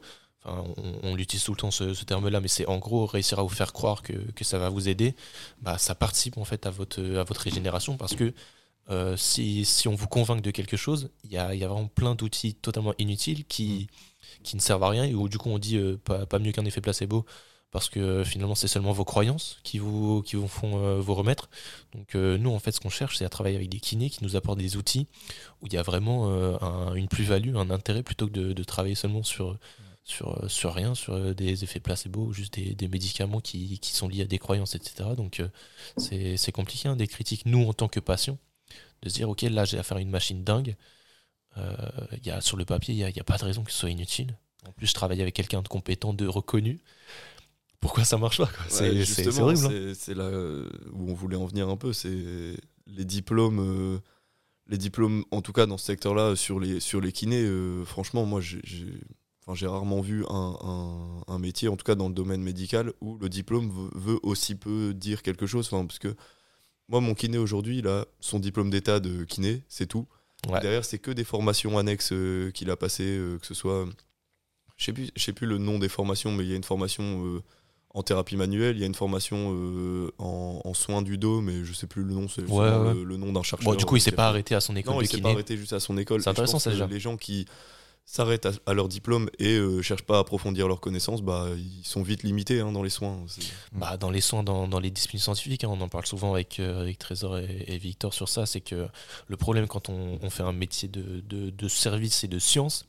on, 0.45 1.15
l'utilise 1.15 1.43
tout 1.43 1.51
le 1.51 1.57
temps 1.57 1.71
ce, 1.71 2.03
terme-là, 2.03 2.39
mais 2.39 2.47
c'est 2.47 2.65
en 2.65 2.77
gros 2.77 3.05
réussir 3.05 3.39
à 3.39 3.43
vous 3.43 3.49
faire 3.49 3.73
croire 3.73 4.01
que, 4.01 4.13
ça 4.41 4.57
va 4.57 4.69
vous 4.69 4.87
aider. 4.87 5.15
Bah, 5.61 5.77
ça 5.77 5.95
participe 5.95 6.37
en 6.37 6.45
fait 6.45 6.65
à 6.65 6.69
votre, 6.69 7.01
à 7.01 7.23
votre 7.23 7.41
régénération 7.41 7.97
parce 7.97 8.15
que 8.15 8.33
euh, 8.89 9.15
si, 9.17 9.65
on 9.87 9.93
vous 9.93 10.07
convainc 10.07 10.41
de 10.41 10.51
quelque 10.51 10.77
chose, 10.77 11.09
il 11.23 11.31
y 11.31 11.37
a, 11.37 11.47
vraiment 11.47 11.87
plein 11.87 12.15
d'outils 12.15 12.55
totalement 12.55 12.93
inutiles 12.97 13.45
qui, 13.45 13.87
qui 14.43 14.55
ne 14.55 14.61
servent 14.61 14.83
à 14.83 14.89
rien 14.89 15.03
et 15.03 15.13
où 15.13 15.29
du 15.29 15.37
coup 15.37 15.49
on 15.49 15.59
dit 15.59 15.77
euh, 15.77 15.97
pas, 15.97 16.39
mieux 16.39 16.51
qu'un 16.51 16.65
effet 16.65 16.81
placebo 16.81 17.25
parce 17.71 17.87
que 17.87 17.99
euh, 17.99 18.23
finalement 18.23 18.55
c'est 18.55 18.67
seulement 18.67 18.91
vos 18.91 19.05
croyances 19.05 19.59
qui 19.61 19.77
vous, 19.77 20.23
qui 20.23 20.37
vous 20.37 20.47
font 20.47 20.99
vous 20.99 21.13
remettre. 21.13 21.49
Donc 21.93 22.15
nous 22.15 22.49
en 22.49 22.59
fait 22.59 22.71
ce 22.71 22.79
qu'on 22.79 22.89
cherche 22.89 23.17
c'est 23.17 23.25
à 23.25 23.29
travailler 23.29 23.57
avec 23.57 23.69
des 23.69 23.79
kinés 23.79 24.09
qui 24.09 24.23
nous 24.23 24.35
apportent 24.35 24.59
des 24.59 24.75
outils 24.75 25.05
où 25.61 25.67
il 25.67 25.73
y 25.73 25.77
a 25.77 25.83
vraiment 25.83 26.27
une 26.95 27.07
plus-value, 27.07 27.55
un 27.57 27.69
intérêt 27.69 28.01
plutôt 28.01 28.25
que 28.25 28.33
de, 28.33 28.53
de 28.53 28.63
travailler 28.63 28.95
seulement 28.95 29.23
sur 29.23 29.55
sur, 30.03 30.43
euh, 30.43 30.47
sur 30.47 30.73
rien, 30.73 30.95
sur 30.95 31.13
euh, 31.13 31.33
des 31.33 31.63
effets 31.63 31.79
placebo 31.79 32.25
ou 32.25 32.33
juste 32.33 32.59
des, 32.59 32.87
médicaments 32.87 33.39
qui, 33.39 33.79
qui, 33.79 33.93
sont 33.93 34.07
liés 34.07 34.23
à 34.23 34.25
des 34.25 34.39
croyances, 34.39 34.75
etc. 34.75 35.09
Donc 35.15 35.39
euh, 35.39 35.47
c'est 35.97 36.51
compliqué, 36.51 36.87
hein, 36.89 36.95
des 36.95 37.07
critiques, 37.07 37.45
nous 37.45 37.67
en 37.67 37.73
tant 37.73 37.87
que 37.87 37.99
patients, 37.99 38.37
de 39.01 39.09
se 39.09 39.15
dire, 39.15 39.29
ok, 39.29 39.41
là 39.43 39.65
j'ai 39.65 39.77
affaire 39.77 39.97
à 39.97 40.01
une 40.01 40.09
machine 40.09 40.43
dingue, 40.43 40.75
il 41.57 42.25
y 42.25 42.31
a, 42.31 42.39
sur 42.39 42.55
le 42.55 42.63
papier, 42.63 42.93
il 42.93 42.97
n'y 42.97 43.03
a, 43.03 43.09
y 43.09 43.19
a, 43.19 43.23
pas 43.23 43.37
de 43.37 43.43
raison 43.43 43.63
que 43.63 43.71
ce 43.71 43.79
soit 43.79 43.89
inutile. 43.89 44.37
En 44.65 44.71
plus, 44.71 44.87
je 44.87 44.93
travaille 44.93 45.21
avec 45.21 45.35
quelqu'un 45.35 45.61
de 45.61 45.67
compétent, 45.67 46.13
de 46.13 46.25
reconnu. 46.25 46.79
Pourquoi 47.81 48.05
ça 48.05 48.17
marche 48.17 48.37
pas 48.37 48.49
C'est 48.69 49.27
horrible. 49.39 49.65
Hein. 49.65 49.93
C'est 49.93 50.13
là 50.13 50.29
où 50.93 51.11
on 51.11 51.13
voulait 51.13 51.35
en 51.35 51.45
venir 51.45 51.67
un 51.67 51.75
peu, 51.75 51.91
c'est 51.91 52.55
les 52.87 53.05
diplômes 53.05 53.99
les 54.67 54.77
diplômes, 54.77 55.25
en 55.31 55.41
tout 55.41 55.51
cas 55.51 55.65
dans 55.65 55.77
ce 55.77 55.85
secteur-là, 55.87 56.35
sur 56.35 56.59
les, 56.59 56.79
sur 56.79 57.01
les 57.01 57.11
kinés, 57.11 57.45
franchement, 57.85 58.25
moi, 58.25 58.39
j'ai 58.39 58.61
j'ai 59.55 59.67
rarement 59.67 60.01
vu 60.01 60.25
un, 60.29 61.39
métier, 61.39 61.69
en 61.69 61.75
tout 61.75 61.83
cas 61.83 61.95
dans 61.95 62.07
le 62.07 62.13
domaine 62.13 62.41
médical, 62.41 62.93
où 63.01 63.17
le 63.17 63.29
diplôme 63.29 63.71
veut, 63.95 64.19
aussi 64.23 64.55
peu 64.55 64.93
dire 64.93 65.21
quelque 65.21 65.45
chose. 65.47 65.69
parce 65.69 65.99
que 65.99 66.15
moi, 66.89 67.01
mon 67.01 67.13
kiné 67.13 67.37
aujourd'hui, 67.37 67.79
il 67.79 67.87
a 67.87 68.05
son 68.19 68.39
diplôme 68.39 68.69
d'état 68.69 68.99
de 68.99 69.23
kiné, 69.23 69.63
c'est 69.67 69.85
tout. 69.85 70.07
Ouais. 70.49 70.59
Derrière, 70.59 70.85
c'est 70.85 70.99
que 70.99 71.11
des 71.11 71.23
formations 71.23 71.77
annexes 71.77 72.11
euh, 72.13 72.49
qu'il 72.51 72.69
a 72.71 72.77
passées, 72.77 73.17
euh, 73.17 73.37
que 73.37 73.45
ce 73.45 73.53
soit. 73.53 73.85
Je 74.77 74.85
sais 74.85 74.93
plus, 74.93 75.09
sais 75.15 75.33
plus 75.33 75.45
le 75.45 75.57
nom 75.57 75.77
des 75.77 75.89
formations, 75.89 76.31
mais 76.31 76.45
il 76.45 76.49
y 76.49 76.53
a 76.53 76.55
une 76.55 76.63
formation 76.63 77.25
euh, 77.25 77.43
en 77.93 78.01
thérapie 78.01 78.37
manuelle, 78.37 78.77
il 78.77 78.79
y 78.79 78.83
a 78.83 78.87
une 78.87 78.95
formation 78.95 79.49
en, 80.19 80.61
en 80.63 80.73
soins 80.73 81.01
du 81.01 81.17
dos, 81.17 81.41
mais 81.41 81.65
je 81.65 81.73
sais 81.73 81.87
plus 81.87 82.03
le 82.03 82.13
nom, 82.13 82.29
c'est 82.29 82.43
Ouais, 82.43 82.93
le, 82.93 83.03
le 83.03 83.17
nom 83.17 83.33
d'un 83.33 83.43
chercheur. 83.43 83.71
Bon, 83.71 83.75
du 83.75 83.85
coup, 83.85 83.97
il 83.97 84.01
s'est 84.01 84.11
pas 84.11 84.29
arrêté 84.29 84.55
à 84.55 84.61
son 84.61 84.75
école 84.75 84.93
Non, 84.93 84.99
de 84.99 85.05
il 85.05 85.09
s'est 85.09 85.21
pas 85.21 85.31
arrêté 85.31 85.57
juste 85.57 85.73
à 85.73 85.79
son 85.81 85.97
école. 85.97 86.21
C'est 86.21 86.29
intéressant, 86.29 86.59
ça, 86.59 86.71
déjà. 86.71 86.87
Les 86.87 86.99
gens 86.99 87.17
qui 87.17 87.45
s'arrêtent 88.11 88.47
à, 88.47 88.51
à 88.65 88.73
leur 88.73 88.87
diplôme 88.87 89.29
et 89.37 89.55
euh, 89.57 89.83
cherchent 89.83 90.01
pas 90.03 90.17
à 90.17 90.19
approfondir 90.21 90.67
leurs 90.67 90.79
connaissances, 90.81 91.21
bah, 91.21 91.47
ils 91.55 91.85
sont 91.85 92.01
vite 92.01 92.23
limités 92.23 92.59
hein, 92.59 92.71
dans 92.71 92.81
les 92.81 92.89
soins. 92.89 93.23
Bah, 93.71 93.97
dans 93.97 94.09
les 94.09 94.19
soins, 94.21 94.41
dans, 94.41 94.67
dans 94.67 94.79
les 94.79 94.89
disciplines 94.89 95.21
scientifiques, 95.21 95.63
hein, 95.63 95.69
on 95.71 95.79
en 95.81 95.89
parle 95.89 96.07
souvent 96.07 96.33
avec, 96.33 96.59
euh, 96.59 96.81
avec 96.81 96.97
Trésor 96.97 97.37
et, 97.37 97.65
et 97.67 97.77
Victor 97.77 98.13
sur 98.13 98.27
ça, 98.27 98.47
c'est 98.47 98.61
que 98.61 98.87
le 99.27 99.37
problème 99.37 99.67
quand 99.67 99.89
on, 99.89 100.17
on 100.23 100.29
fait 100.31 100.41
un 100.43 100.53
métier 100.53 100.87
de, 100.87 101.21
de, 101.21 101.51
de 101.51 101.67
service 101.67 102.23
et 102.23 102.27
de 102.27 102.39
science, 102.39 102.87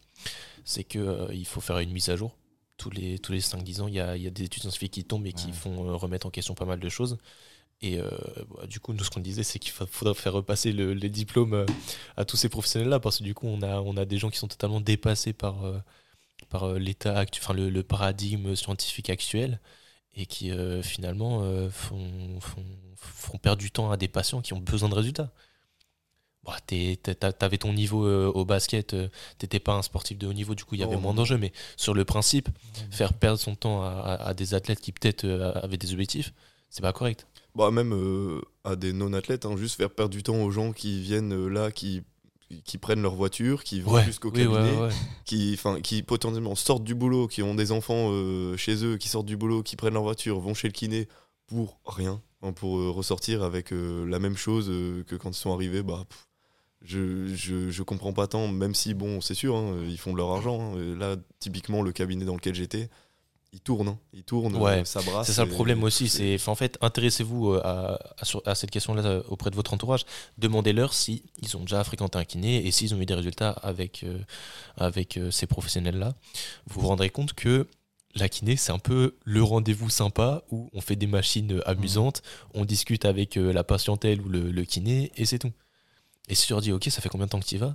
c'est 0.65 0.85
qu'il 0.85 1.45
faut 1.47 1.61
faire 1.61 1.79
une 1.79 1.93
mise 1.93 2.09
à 2.09 2.17
jour. 2.17 2.35
Tous 2.79 2.89
les, 2.91 3.19
tous 3.19 3.33
les 3.33 3.41
5-10 3.41 3.83
ans, 3.83 3.89
il 3.89 3.95
y 3.95 4.01
a, 4.01 4.17
il 4.17 4.23
y 4.23 4.27
a 4.27 4.31
des 4.31 4.45
études 4.45 4.63
scientifiques 4.63 4.93
qui 4.93 5.05
tombent 5.05 5.27
et 5.27 5.35
qui 5.35 5.49
Ouais. 5.49 5.53
font 5.53 5.87
euh, 5.87 5.97
remettre 5.97 6.27
en 6.27 6.31
question 6.31 6.55
pas 6.55 6.65
mal 6.65 6.81
de 6.81 6.89
choses. 6.89 7.19
Et 7.83 7.99
euh, 7.99 8.09
bah, 8.55 8.67
du 8.67 8.79
coup, 8.81 8.93
nous, 8.93 9.03
ce 9.05 9.11
qu'on 9.11 9.21
disait, 9.21 9.43
c'est 9.43 9.59
qu'il 9.59 9.73
fa- 9.73 9.87
faudrait 9.87 10.15
faire 10.15 10.35
repasser 10.35 10.73
le- 10.73 10.93
les 10.93 11.09
diplômes 11.09 11.55
euh, 11.55 11.67
à 12.17 12.25
tous 12.27 12.37
ces 12.37 12.49
professionnels-là, 12.51 13.01
parce 13.01 13.19
que 13.19 13.25
du 13.25 13.35
coup, 13.35 13.47
on 13.47 13.63
a, 13.63 13.81
on 13.81 13.97
a 13.97 14.05
des 14.05 14.19
gens 14.19 14.29
qui 14.31 14.39
sont 14.39 14.49
totalement 14.49 14.81
dépassés 14.83 15.33
par, 15.33 15.65
euh, 15.65 15.79
par 16.51 16.75
l'état 16.75 17.17
actuel, 17.19 17.43
enfin 17.45 17.55
le, 17.55 17.71
le 17.71 17.83
paradigme 17.83 18.55
scientifique 18.55 19.09
actuel, 19.09 19.61
et 20.15 20.27
qui 20.27 20.51
euh, 20.51 20.83
finalement 20.83 21.41
font, 21.71 22.41
font, 22.41 22.65
font 22.97 23.39
perdre 23.39 23.61
du 23.63 23.71
temps 23.71 23.91
à 23.91 23.97
des 23.97 24.09
patients 24.09 24.43
qui 24.43 24.53
ont 24.53 24.59
besoin 24.61 24.89
de 24.91 24.95
résultats. 24.95 25.31
Bah, 26.45 26.57
T'avais 27.39 27.59
ton 27.59 27.73
niveau 27.73 28.07
au 28.31 28.45
basket, 28.47 28.97
t'étais 29.39 29.61
pas 29.61 29.75
un 29.75 29.83
sportif 29.83 30.19
de 30.19 30.27
haut 30.27 30.33
niveau, 30.33 30.55
du 30.55 30.65
coup 30.65 30.75
il 30.75 30.81
y 30.81 30.83
avait 30.85 30.95
Non, 30.97 31.01
moins 31.03 31.15
d'enjeux, 31.15 31.37
mais 31.39 31.53
sur 31.77 31.93
le 31.95 32.05
principe, 32.05 32.49
faire 32.91 33.13
perdre 33.13 33.39
son 33.39 33.55
temps 33.55 33.83
à, 33.83 33.89
à- 33.91 34.29
à 34.29 34.35
des 34.35 34.55
athlètes 34.55 34.81
qui 34.81 34.91
peut-être 34.93 35.27
avaient 35.63 35.77
des 35.77 35.93
objectifs, 35.93 36.33
c'est 36.71 36.83
pas 36.83 36.93
correct. 36.93 37.27
Bah, 37.55 37.71
même 37.71 37.93
euh, 37.93 38.41
à 38.65 38.77
des 38.77 38.93
non-athlètes, 38.93 39.45
hein, 39.45 39.57
juste 39.57 39.77
faire 39.77 39.91
perdre 39.91 40.13
du 40.13 40.23
temps 40.23 40.41
aux 40.43 40.51
gens 40.51 40.73
qui 40.73 41.01
viennent 41.03 41.33
euh, 41.33 41.49
là, 41.49 41.71
qui, 41.73 42.03
qui 42.65 42.79
prennent 42.79 43.03
leur 43.03 43.15
voiture, 43.17 43.65
qui 43.65 43.81
vont 43.81 43.93
Ouais, 43.95 44.05
jusqu'au 44.05 44.31
oui, 44.31 44.39
cabinet, 44.45 44.77
ouais, 44.77 44.89
ouais. 44.89 45.81
Qui, 45.83 46.03
potentiellement 46.03 46.55
sortent 46.55 46.85
du 46.85 46.95
boulot, 46.95 47.27
qui 47.27 47.43
ont 47.43 47.55
des 47.55 47.73
enfants 47.73 48.11
euh, 48.13 48.57
chez 48.57 48.85
eux, 48.85 48.97
qui 48.97 49.09
sortent 49.09 49.27
du 49.27 49.37
boulot, 49.37 49.63
qui 49.63 49.77
prennent 49.77 49.95
leur 49.95 50.05
voiture, 50.05 50.39
vont 50.41 50.55
chez 50.55 50.69
le 50.69 50.73
kiné 50.73 51.09
pour 51.49 51.81
rien, 51.85 52.23
hein, 52.43 52.53
pour 52.53 52.79
ressortir 52.95 53.43
avec 53.43 53.71
la 53.73 54.19
même 54.21 54.37
chose 54.37 54.67
que 55.07 55.17
quand 55.17 55.31
ils 55.31 55.35
sont 55.35 55.53
arrivés. 55.53 55.83
Bah, 55.83 56.05
pff, 56.09 56.29
je, 56.83 57.35
je, 57.35 57.71
je 57.71 57.83
comprends 57.83 58.13
pas 58.13 58.27
tant, 58.29 58.47
même 58.49 58.75
si, 58.75 58.95
bon, 58.95 59.21
c'est 59.21 59.35
sûr, 59.35 59.57
hein, 59.57 59.75
ils 59.89 59.99
font 59.99 60.13
de 60.13 60.17
leur 60.19 60.31
argent. 60.31 60.75
hein. 60.77 60.95
Là, 60.97 61.17
typiquement, 61.41 61.83
le 61.83 61.91
cabinet 61.93 62.25
dans 62.25 62.37
lequel 62.37 62.55
j'étais, 62.55 62.89
il 63.53 63.61
tourne, 63.61 63.89
hein. 63.89 63.99
il 64.13 64.23
tourne, 64.23 64.55
Ouais, 64.57 64.81
euh, 64.81 64.85
ça 64.85 65.03
brasse. 65.03 65.27
C'est 65.27 65.33
ça 65.33 65.45
le 65.45 65.51
et- 65.51 65.55
problème 65.55 65.83
aussi. 65.83 66.09
C'est 66.09 66.39
en 66.49 66.55
fait, 66.55 66.79
intéressez-vous 66.81 67.51
euh, 67.55 67.61
à, 67.65 67.99
à, 68.19 68.25
sur- 68.25 68.43
à 68.47 68.55
cette 68.55 68.71
question-là 68.71 69.03
euh, 69.05 69.23
auprès 69.29 69.51
de 69.51 69.57
votre 69.57 69.75
entourage. 69.75 70.05
Demandez-leur 70.39 70.95
si 70.95 71.25
ils 71.43 71.57
ont 71.57 71.61
déjà 71.63 71.83
fréquenté 71.83 72.17
un 72.19 72.25
kiné 72.25 72.65
et 72.65 72.71
s'ils 72.71 72.95
ont 72.95 73.01
eu 73.01 73.07
des 73.07 73.15
résultats 73.15 73.51
avec 73.51 74.05
euh, 74.05 74.19
avec 74.77 75.17
euh, 75.17 75.31
ces 75.33 75.47
professionnels-là. 75.47 76.15
Vous 76.67 76.81
vous 76.81 76.87
rendrez 76.89 77.11
compte 77.11 77.33
que 77.33 77.67
la 78.15 78.29
kiné, 78.29 78.57
c'est 78.57 78.73
un 78.73 78.79
peu 78.79 79.17
le 79.25 79.43
rendez-vous 79.43 79.91
sympa 79.91 80.43
où 80.51 80.69
on 80.73 80.81
fait 80.81 80.97
des 80.97 81.07
machines 81.07 81.61
amusantes, 81.67 82.23
on 82.55 82.65
discute 82.65 83.05
avec 83.05 83.37
euh, 83.37 83.53
la 83.53 83.63
patientèle 83.65 84.21
ou 84.21 84.29
le, 84.29 84.51
le 84.51 84.65
kiné 84.65 85.11
et 85.17 85.25
c'est 85.25 85.39
tout. 85.41 85.53
Et 86.29 86.35
si 86.37 86.47
tu 86.47 86.53
leur 86.53 86.61
dis, 86.63 86.73
ok, 86.73 86.85
ça 86.91 87.01
fait 87.01 87.09
combien 87.09 87.27
de 87.27 87.31
temps 87.31 87.41
que 87.41 87.47
tu 87.47 87.57
y 87.57 87.59
vas? 87.59 87.75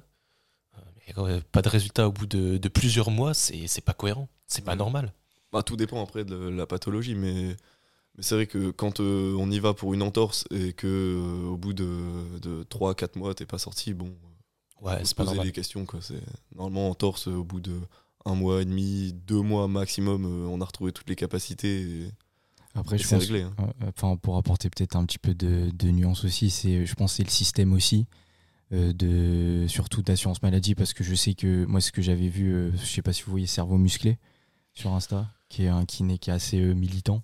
Pas 1.52 1.62
de 1.62 1.70
résultat 1.70 2.08
au 2.08 2.12
bout 2.12 2.26
de, 2.26 2.58
de 2.58 2.68
plusieurs 2.70 3.12
mois, 3.12 3.34
c'est 3.34 3.82
pas 3.84 3.94
cohérent, 3.94 4.28
c'est 4.48 4.64
pas 4.66 4.72
Ouais. 4.72 4.78
normal. 4.78 5.14
Bah, 5.56 5.64
tout 5.64 5.78
dépend 5.78 6.04
après 6.04 6.26
de 6.26 6.36
la 6.36 6.66
pathologie, 6.68 7.16
mais, 7.16 7.56
mais 8.18 8.24
c'est 8.24 8.36
vrai 8.36 8.46
que 8.46 8.72
quand 8.72 9.00
euh, 9.00 9.36
on 9.40 9.50
y 9.50 9.60
va 9.60 9.74
pour 9.74 9.94
une 9.94 10.02
entorse 10.02 10.44
et 10.52 10.74
que 10.74 10.86
euh, 10.88 11.48
au 11.48 11.56
bout 11.58 11.74
de, 11.74 11.88
de 12.42 12.64
3-4 12.66 13.18
mois 13.18 13.34
t'es 13.34 13.46
pas 13.46 13.58
sorti, 13.58 13.94
bon, 13.94 14.14
Ouais, 14.82 14.98
faut 15.00 15.06
se 15.06 15.10
c'est 15.10 15.16
pas 15.16 15.24
poser 15.24 15.40
des 15.40 15.52
questions. 15.54 15.86
Quoi. 15.86 16.00
C'est, 16.02 16.22
normalement, 16.54 16.90
entorse, 16.90 17.28
euh, 17.30 17.36
au 17.36 17.44
bout 17.46 17.62
de 17.62 17.80
un 18.26 18.36
mois 18.36 18.62
et 18.62 18.66
demi, 18.66 19.14
deux 19.14 19.42
mois 19.42 19.68
maximum, 19.70 20.26
euh, 20.26 20.48
on 20.50 20.60
a 20.60 20.66
retrouvé 20.66 20.92
toutes 20.92 21.08
les 21.10 21.16
capacités 21.16 21.82
et, 21.84 22.12
Après, 22.74 22.98
et 22.98 23.00
je 23.00 23.08
c'est 23.08 23.16
pense, 23.16 23.24
réglé. 23.24 23.44
hein. 23.44 23.56
euh, 23.60 23.90
enfin, 23.96 24.18
pour 24.18 24.36
apporter 24.38 24.70
peut-être 24.70 24.96
un 24.98 25.06
petit 25.06 25.20
peu 25.20 25.34
de, 25.34 25.70
de 25.74 25.88
nuance 25.92 26.26
aussi, 26.26 26.50
c'est, 26.50 26.86
je 26.86 26.96
pense, 26.96 27.12
que 27.14 27.18
c'est 27.18 27.24
le 27.24 27.30
système 27.30 27.72
aussi, 27.72 28.08
euh, 28.74 28.94
de, 28.94 29.68
surtout 29.70 30.02
d'assurance 30.02 30.42
maladie, 30.42 30.76
parce 30.76 30.94
que 30.94 31.04
je 31.04 31.16
sais 31.16 31.34
que 31.36 31.66
moi, 31.66 31.80
ce 31.82 31.92
que 31.94 32.02
j'avais 32.02 32.28
vu, 32.30 32.54
euh, 32.54 32.72
je 32.78 32.86
sais 32.86 33.02
pas 33.02 33.14
si 33.14 33.24
vous 33.24 33.32
voyez 33.32 33.48
Cerveau 33.48 33.78
Musclé 33.78 34.18
sur 34.74 34.92
Insta, 34.92 35.32
qui 35.50 35.64
est 35.64 35.68
un 35.70 35.86
kiné 35.86 36.18
qui 36.18 36.30
est 36.30 36.34
assez 36.34 36.60
euh, 36.60 36.74
militant, 36.74 37.22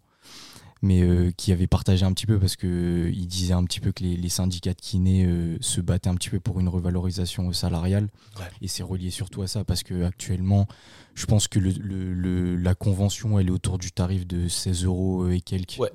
mais 0.84 1.01
euh, 1.01 1.32
qui 1.38 1.51
avait 1.51 1.68
partagé 1.68 2.06
un 2.06 2.13
petit 2.13 2.25
peu 2.25 2.40
parce 2.40 2.56
que 2.56 2.66
euh, 3.10 3.12
disait 3.25 3.54
un 3.54 3.63
petit 3.66 3.80
peu 3.80 3.92
que 3.92 4.04
les, 4.04 4.16
les 4.18 4.30
syndicats 4.30 4.74
de 4.74 4.82
kinés 4.82 5.25
euh, 5.25 5.58
se 5.62 5.80
battaient 5.82 6.10
un 6.10 6.16
petit 6.16 6.30
peu 6.30 6.40
pour 6.40 6.60
une 6.60 6.68
revalorisation 6.70 7.51
salariale. 7.54 8.10
Ouais. 8.40 8.46
et 8.62 8.68
c'est 8.68 8.84
relié 8.84 9.10
surtout 9.12 9.42
à 9.44 9.48
ça 9.48 9.63
parce 9.63 9.84
que 9.84 10.04
actuellement 10.04 10.68
je 11.13 11.25
pense 11.25 11.48
que 11.48 11.60
le, 11.60 11.72
le- 11.72 12.13
le- 12.13 12.56
la 12.56 12.74
convention 12.74 13.38
elle 13.38 13.48
est 13.50 13.51
autour 13.51 13.78
du 13.78 13.92
tarif 13.92 14.25
de 14.25 14.48
16 14.48 14.86
euros 14.86 15.28
et 15.30 15.42
quelques 15.42 15.78
Ouais, 15.78 15.92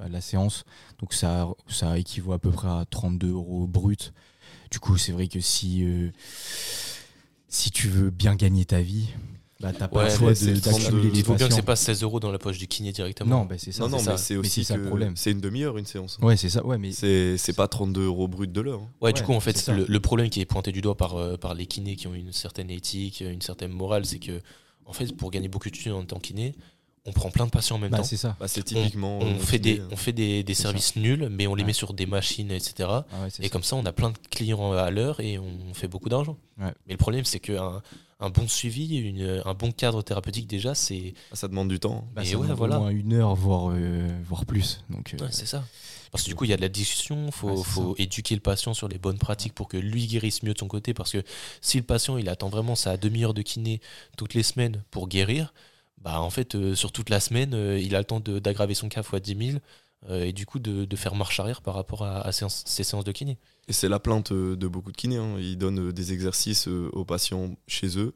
à 0.00 0.08
la 0.08 0.20
séance. 0.20 0.64
Donc 0.98 1.14
ça, 1.14 1.48
ça 1.68 1.98
équivaut 1.98 2.32
à 2.32 2.38
peu 2.38 2.50
près 2.50 2.68
à 2.68 2.84
32 2.90 3.30
euros 3.30 3.66
brut. 3.66 4.12
Du 4.70 4.80
coup 4.80 4.98
c'est 4.98 5.12
vrai 5.12 5.28
que 5.28 5.40
si 5.40 5.84
si 7.48 7.70
tu 7.70 7.88
veux 7.88 8.10
bien 8.10 8.34
gagner 8.36 8.64
ta 8.64 8.80
vie 8.80 9.08
bah 9.60 9.72
t'as 9.78 9.88
pas 9.88 9.98
Ouais, 10.04 10.10
le 10.10 10.16
choix 10.16 10.28
mais 10.30 10.34
c'est 10.34 10.46
de- 10.46 10.52
le 10.52 10.60
32 10.60 10.78
d'accumuler 10.84 11.10
les 11.10 11.18
Il 11.18 11.24
faut 11.24 11.34
bien 11.34 11.38
que 11.46 11.50
patients. 11.50 11.56
c'est 11.56 11.62
pas 11.66 11.76
16 11.76 12.02
euros 12.02 12.18
dans 12.18 12.32
la 12.32 12.38
poche 12.38 12.58
du 12.58 12.66
kiné 12.66 12.92
directement. 12.92 13.40
non 13.40 13.44
bah 13.44 13.56
c'est 13.58 13.72
ça 13.72 13.82
non, 13.84 13.90
non, 13.90 14.02
mais 14.04 14.16
c'est 14.16 14.36
aussi 14.36 14.64
ça 14.64 14.76
le 14.76 14.84
problème 14.86 15.16
c'est 15.16 15.30
une 15.32 15.40
demi-heure 15.40 15.76
une 15.76 15.84
séance. 15.86 16.18
ouais 16.22 16.36
c'est 16.36 16.48
ça 16.48 16.64
ouais 16.64 16.78
mais 16.78 16.92
C'est, 16.92 17.36
c'est 17.38 17.52
pas 17.52 17.68
32 17.68 18.06
euros 18.06 18.26
brut 18.26 18.50
de 18.50 18.60
l'heure. 18.62 18.80
hein. 18.80 18.88
Ouais, 19.02 19.12
du 19.12 19.22
coup, 19.22 19.32
en 19.34 19.40
fait, 19.40 19.66
le, 19.68 19.84
le 19.86 20.00
problème 20.00 20.30
qui 20.30 20.40
est 20.40 20.46
pointé 20.46 20.72
du 20.72 20.80
doigt 20.80 20.96
par, 20.96 21.16
euh, 21.16 21.36
par 21.36 21.54
les 21.54 21.66
kinés 21.66 21.96
qui 21.96 22.06
ont 22.06 22.14
une 22.14 22.32
certaine 22.32 22.70
éthique, 22.70 23.20
une 23.20 23.42
certaine 23.42 23.70
morale, 23.72 24.04
c'est 24.06 24.18
que, 24.18 24.40
en 24.86 24.92
fait, 24.92 25.14
pour 25.16 25.30
gagner 25.30 25.48
beaucoup 25.48 25.68
de 25.70 25.76
thunes 25.76 25.92
en 25.92 26.04
tant 26.04 26.18
kiné, 26.18 26.54
on 27.06 27.12
prend 27.12 27.30
plein 27.30 27.46
de 27.46 27.50
patients 27.50 27.76
en 27.76 27.78
même 27.78 27.90
bah, 27.90 27.98
temps. 27.98 28.04
c'est 28.04 28.16
ça 28.16 28.36
Bah, 28.40 28.48
c'est 28.48 28.62
typiquement. 28.62 29.18
euh, 29.20 29.24
On 29.24 29.30
mon 29.32 29.38
fait, 29.40 29.58
des, 29.58 29.80
hein. 29.80 29.88
on 29.90 29.96
fait 29.96 30.12
des, 30.12 30.42
des 30.42 30.54
services 30.54 30.96
nuls, 30.96 31.28
mais 31.30 31.46
on 31.46 31.54
les 31.54 31.62
Ouais. 31.62 31.68
met 31.68 31.72
sur 31.72 31.92
des 31.94 32.06
machines, 32.06 32.50
etc. 32.50 32.74
Ah 32.90 33.04
ouais, 33.22 33.28
Et 33.40 33.42
ça. 33.44 33.48
comme 33.50 33.62
ça, 33.62 33.76
on 33.76 33.84
a 33.86 33.92
plein 33.92 34.10
de 34.10 34.16
clients 34.30 34.72
à 34.72 34.90
l'heure 34.90 35.20
et 35.20 35.38
on 35.38 35.74
fait 35.74 35.88
beaucoup 35.88 36.08
d'argent. 36.08 36.36
Ouais. 36.58 36.72
Mais 36.86 36.92
le 36.94 36.98
problème, 36.98 37.24
c'est 37.24 37.40
qu'un 37.40 37.82
un 38.20 38.30
bon 38.30 38.46
suivi, 38.48 38.96
une- 38.98 39.42
un 39.44 39.54
bon 39.54 39.72
cadre 39.72 40.02
thérapeutique, 40.02 40.46
déjà, 40.46 40.74
c'est 40.74 41.14
Ah, 41.32 41.36
ça 41.36 41.48
demande 41.48 41.68
du 41.68 41.80
temps. 41.80 42.06
Bah, 42.14 42.22
Et 42.22 42.26
ça 42.26 42.36
ouais, 42.36 42.42
demande 42.44 42.58
voilà. 42.58 42.76
au 42.78 42.80
moins 42.82 42.90
une 42.90 43.12
heure, 43.14 43.34
voire, 43.34 43.70
euh, 43.72 44.08
voire 44.24 44.44
plus. 44.46 44.84
Donc, 44.90 45.14
euh, 45.14 45.24
ouais, 45.24 45.32
c'est 45.32 45.46
ça. 45.46 45.64
Parce 46.12 46.24
que 46.24 46.28
du 46.28 46.34
coup, 46.34 46.44
il 46.44 46.50
y 46.50 46.52
a 46.52 46.56
de 46.56 46.62
la 46.62 46.68
discussion, 46.68 47.26
il 47.26 47.32
faut, 47.32 47.50
Ouais, 47.50 47.56
c'est 47.56 47.62
faut 47.64 47.94
éduquer 47.98 48.34
le 48.34 48.40
patient 48.40 48.74
sur 48.74 48.88
les 48.88 48.98
bonnes 48.98 49.18
pratiques 49.18 49.54
pour 49.54 49.68
que 49.68 49.76
lui 49.76 50.06
guérisse 50.06 50.42
mieux 50.42 50.54
de 50.54 50.58
son 50.58 50.66
côté. 50.68 50.92
Parce 50.92 51.12
que 51.12 51.22
si 51.60 51.76
le 51.78 51.84
patient 51.84 52.16
il 52.18 52.28
attend 52.28 52.48
vraiment 52.48 52.74
sa 52.74 52.96
demi-heure 52.96 53.32
de 53.34 53.42
kiné 53.42 53.80
toutes 54.16 54.34
les 54.34 54.42
semaines 54.42 54.82
pour 54.90 55.06
guérir, 55.08 55.54
bah 56.02 56.20
en 56.20 56.30
fait, 56.30 56.54
euh, 56.56 56.74
sur 56.74 56.90
toute 56.92 57.10
la 57.10 57.20
semaine, 57.20 57.54
euh, 57.54 57.78
il 57.78 57.94
a 57.94 57.98
le 57.98 58.04
temps 58.04 58.20
de- 58.20 58.38
d'aggraver 58.40 58.74
son 58.74 58.88
cas 58.88 59.02
fois 59.04 59.20
10 59.20 59.34
000 59.36 59.56
euh, 59.56 59.58
et 60.08 60.32
du 60.32 60.46
coup 60.46 60.58
de, 60.58 60.84
de 60.86 60.96
faire 60.96 61.14
marche 61.14 61.38
arrière 61.40 61.60
par 61.60 61.74
rapport 61.74 62.04
à, 62.04 62.30
ces 62.32 62.84
séances 62.84 63.04
de 63.04 63.12
kiné. 63.12 63.36
Et 63.68 63.72
c'est 63.72 63.88
la 63.88 63.98
plainte 64.00 64.32
euh, 64.32 64.56
de 64.56 64.66
beaucoup 64.66 64.90
de 64.92 64.96
kinés. 64.96 65.18
hein. 65.18 65.36
Ils 65.38 65.58
donnent 65.58 65.88
euh, 65.88 65.92
des 65.92 66.12
exercices 66.12 66.68
euh, 66.68 66.88
aux 66.92 67.04
patients 67.04 67.54
chez 67.68 67.98
eux. 67.98 68.14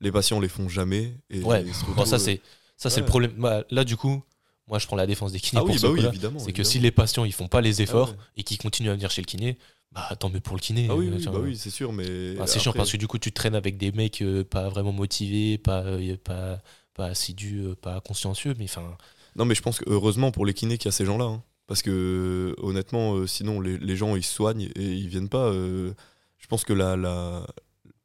Les 0.00 0.10
patients 0.10 0.40
les 0.40 0.48
font 0.48 0.68
jamais. 0.68 1.12
Et 1.28 1.42
Ouais, 1.42 1.64
Bon, 1.94 2.04
ça 2.06 2.16
euh, 2.16 2.18
c'est 2.18 2.40
ça 2.78 2.88
c'est 2.88 3.00
le 3.00 3.06
problème. 3.06 3.32
Bah, 3.36 3.64
là, 3.70 3.84
du 3.84 3.96
coup, 3.98 4.22
moi 4.66 4.78
je 4.78 4.86
prends 4.86 4.96
la 4.96 5.06
défense 5.06 5.32
des 5.32 5.40
kinés 5.40 5.60
Ah 5.60 5.64
pour 5.64 5.74
oui, 5.74 5.78
ce 5.78 5.82
bah 5.86 5.92
oui, 5.92 5.98
coup-là. 5.98 6.08
évidemment. 6.08 6.38
C'est 6.38 6.52
que 6.54 6.64
si 6.64 6.78
les 6.78 6.90
patients 6.90 7.26
ils 7.26 7.34
font 7.34 7.48
pas 7.48 7.60
les 7.60 7.82
efforts 7.82 8.08
Ah 8.12 8.16
ouais. 8.16 8.24
et 8.38 8.42
qu'ils 8.42 8.56
continuent 8.58 8.88
à 8.88 8.94
venir 8.94 9.10
chez 9.10 9.20
le 9.20 9.26
kiné, 9.26 9.58
bah 9.92 10.08
tant 10.18 10.30
mieux 10.30 10.40
pour 10.40 10.56
le 10.56 10.60
kiné. 10.60 10.86
Ah 10.90 10.96
oui, 10.96 11.10
euh, 11.12 11.18
bah 11.30 11.38
oui, 11.42 11.54
c'est 11.56 11.68
sûr, 11.68 11.92
mais. 11.92 12.34
Bah, 12.36 12.46
c'est 12.46 12.58
après- 12.66 12.78
parce 12.78 12.90
que 12.92 12.96
du 12.96 13.06
coup 13.06 13.18
tu 13.18 13.30
traînes 13.30 13.54
avec 13.54 13.76
des 13.76 13.92
mecs 13.92 14.22
euh, 14.22 14.42
pas 14.42 14.70
vraiment 14.70 14.92
motivés, 14.92 15.58
pas, 15.58 15.82
euh, 15.82 16.16
pas, 16.24 16.60
pas 16.94 17.06
assidus, 17.08 17.60
euh, 17.60 17.74
pas 17.74 18.00
consciencieux, 18.00 18.54
mais 18.58 18.64
enfin. 18.64 18.96
Non, 19.36 19.44
mais 19.44 19.54
je 19.54 19.62
pense 19.62 19.78
que 19.78 19.84
heureusement 19.88 20.30
pour 20.32 20.44
les 20.46 20.54
kinés 20.54 20.78
qu'il 20.78 20.86
y 20.86 20.88
a 20.88 20.92
ces 20.92 21.04
gens-là. 21.04 21.24
hein. 21.26 21.42
Parce 21.66 21.82
que 21.82 22.54
honnêtement, 22.58 23.14
euh, 23.14 23.26
sinon 23.26 23.60
les, 23.60 23.78
les 23.78 23.96
gens 23.96 24.16
ils 24.16 24.24
se 24.24 24.34
soignent 24.34 24.70
et 24.74 24.84
ils 24.92 25.08
viennent 25.08 25.28
pas. 25.28 25.46
euh, 25.46 25.92
je 26.38 26.46
pense 26.48 26.64
que 26.64 26.72
la, 26.72 26.96
la 26.96 27.46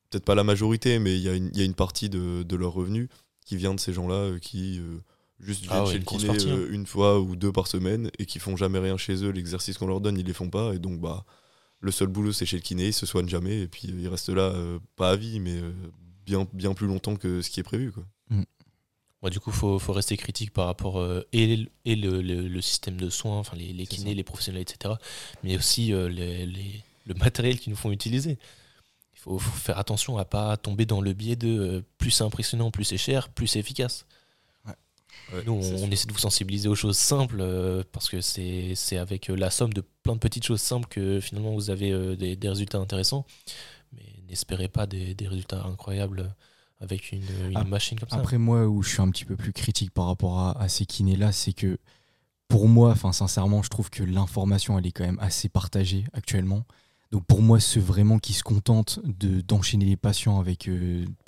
peut-être 0.10 0.26
pas 0.26 0.36
la 0.36 0.44
majorité, 0.44 1.00
mais 1.00 1.16
il 1.16 1.22
y, 1.22 1.30
a 1.30 1.34
une- 1.34 1.50
il 1.54 1.58
y 1.60 1.62
a 1.62 1.66
une 1.66 1.74
partie 1.74 2.10
de, 2.10 2.44
de 2.44 2.56
leurs 2.56 2.74
revenus 2.74 3.10
qui 3.46 3.58
vient 3.58 3.74
de 3.74 3.80
ces 3.80 3.92
gens-là 3.94 4.14
euh, 4.16 4.40
qui 4.40 4.80
euh, 4.80 4.98
juste 5.40 5.62
viennent 5.64 5.74
Ah 5.74 5.84
ouais, 5.86 5.88
chez 5.88 5.94
une 5.96 6.00
le 6.02 6.06
kiné 6.06 6.28
partie, 6.28 6.50
hein. 6.52 6.56
euh, 6.58 6.70
une 6.72 6.86
fois 6.86 7.20
ou 7.20 7.36
deux 7.36 7.52
par 7.52 7.66
semaine 7.68 8.12
et 8.20 8.26
qui 8.28 8.38
font 8.40 8.56
jamais 8.56 8.78
rien 8.80 8.98
chez 8.98 9.24
eux. 9.24 9.30
L'exercice 9.32 9.78
qu'on 9.80 9.88
leur 9.88 10.00
donne, 10.02 10.18
ils 10.20 10.26
les 10.26 10.34
font 10.34 10.50
pas 10.52 10.74
et 10.76 10.80
donc 10.80 11.00
bah 11.02 11.26
le 11.82 11.92
seul 11.92 12.08
boulot 12.08 12.34
c'est 12.34 12.46
chez 12.46 12.58
le 12.58 12.62
kiné, 12.62 12.88
ils 12.88 12.94
se 12.94 13.06
soignent 13.08 13.28
jamais 13.30 13.62
et 13.62 13.68
puis 13.68 13.88
ils 13.88 14.08
restent 14.08 14.30
là 14.30 14.44
euh, 14.54 14.78
pas 14.96 15.10
à 15.12 15.16
vie, 15.16 15.40
mais 15.40 15.56
euh, 15.60 15.72
bien 16.26 16.48
bien 16.54 16.74
plus 16.76 16.88
longtemps 16.88 17.16
que 17.16 17.42
ce 17.42 17.50
qui 17.50 17.60
est 17.60 17.64
prévu 17.64 17.92
quoi. 17.92 18.04
Du 19.24 19.40
coup, 19.40 19.50
il 19.50 19.56
faut, 19.56 19.80
faut, 19.80 19.94
rester 19.94 20.18
critique 20.18 20.54
par 20.54 20.68
rapport 20.68 21.04
et, 21.34 21.68
et 21.86 21.96
le, 21.96 22.22
le, 22.22 22.62
système 22.62 22.98
de 22.98 23.10
soins, 23.10 23.40
enfin 23.40 23.58
les, 23.58 23.74
les 23.74 23.88
kinés, 23.88 24.14
les 24.14 24.24
professionnels, 24.24 24.62
etc. 24.62 24.94
Mais 25.44 25.58
aussi 25.58 25.88
les, 25.88 26.46
les, 26.46 26.84
le 27.08 27.14
matériel 27.16 27.60
qu'ils 27.60 27.72
nous 27.72 27.78
font 27.78 27.92
utiliser. 27.92 28.38
Il 29.14 29.20
faut, 29.20 29.40
faut, 29.40 29.58
faire 29.58 29.80
attention 29.80 30.18
à 30.18 30.26
pas 30.26 30.58
tomber 30.58 30.86
dans 30.86 31.02
le 31.02 31.14
biais 31.14 31.36
de 31.36 31.84
plus 31.98 32.12
c'est 32.12 32.24
impressionnant, 32.24 32.70
plus 32.70 32.84
c'est 32.84 32.98
cher, 32.98 33.30
plus 33.30 33.48
c'est 33.48 33.60
efficace. 33.60 34.06
Nous, 35.46 35.54
on, 35.54 35.92
essaie 35.92 36.08
de 36.08 36.14
vous 36.14 36.20
sensibiliser 36.20 36.70
aux 36.70 36.76
choses 36.76 36.98
simples 36.98 37.40
euh, 37.40 37.84
parce 37.92 38.10
que 38.10 38.22
c'est 38.22 38.98
avec 38.98 39.30
euh, 39.30 39.36
la 39.36 39.50
somme 39.50 39.74
de 39.74 39.82
plein 40.04 40.14
de 40.14 40.20
petites 40.20 40.46
choses 40.46 40.62
simples 40.62 40.88
que 40.88 41.20
finalement 41.20 41.54
vous 41.54 41.72
avez 41.72 41.92
euh, 41.92 42.16
des, 42.16 42.36
des, 42.36 42.50
résultats 42.50 42.78
intéressants. 42.78 43.26
Mais 43.94 44.04
n'espérez 44.30 44.68
pas 44.68 44.86
des, 44.86 45.16
des, 45.16 45.28
résultats 45.28 45.64
incroyables 45.64 46.36
avec 46.80 47.12
une, 47.12 47.22
une 47.52 47.68
machine 47.68 48.00
comme 48.00 48.10
ça. 48.10 48.18
Après, 48.18 48.38
moi, 48.38 48.68
où 48.68 48.84
je 48.84 48.90
suis 48.90 49.02
un 49.02 49.10
petit 49.10 49.26
peu 49.26 49.36
plus 49.36 49.54
critique 49.54 49.92
par 49.92 50.06
rapport 50.08 50.40
à, 50.40 50.62
à 50.62 50.68
ces 50.70 50.86
kinés-là, 50.86 51.32
c'est 51.32 51.54
que 51.54 51.78
pour 52.48 52.68
moi, 52.68 52.92
enfin 52.92 53.12
sincèrement, 53.12 53.64
je 53.64 53.70
trouve 53.70 53.90
que 53.90 54.04
l'information, 54.04 54.78
elle 54.78 54.86
est 54.86 54.92
quand 54.92 55.06
même 55.06 55.20
assez 55.20 55.50
partagée 55.50 56.06
actuellement. 56.14 56.64
Donc 57.12 57.26
pour 57.26 57.42
moi, 57.42 57.60
ceux 57.60 57.80
vraiment 57.80 58.20
qui 58.20 58.34
se 58.34 58.44
contentent 58.44 59.00
d'enchaîner 59.48 59.86
les 59.86 59.96
patients 59.96 60.40
avec 60.40 60.70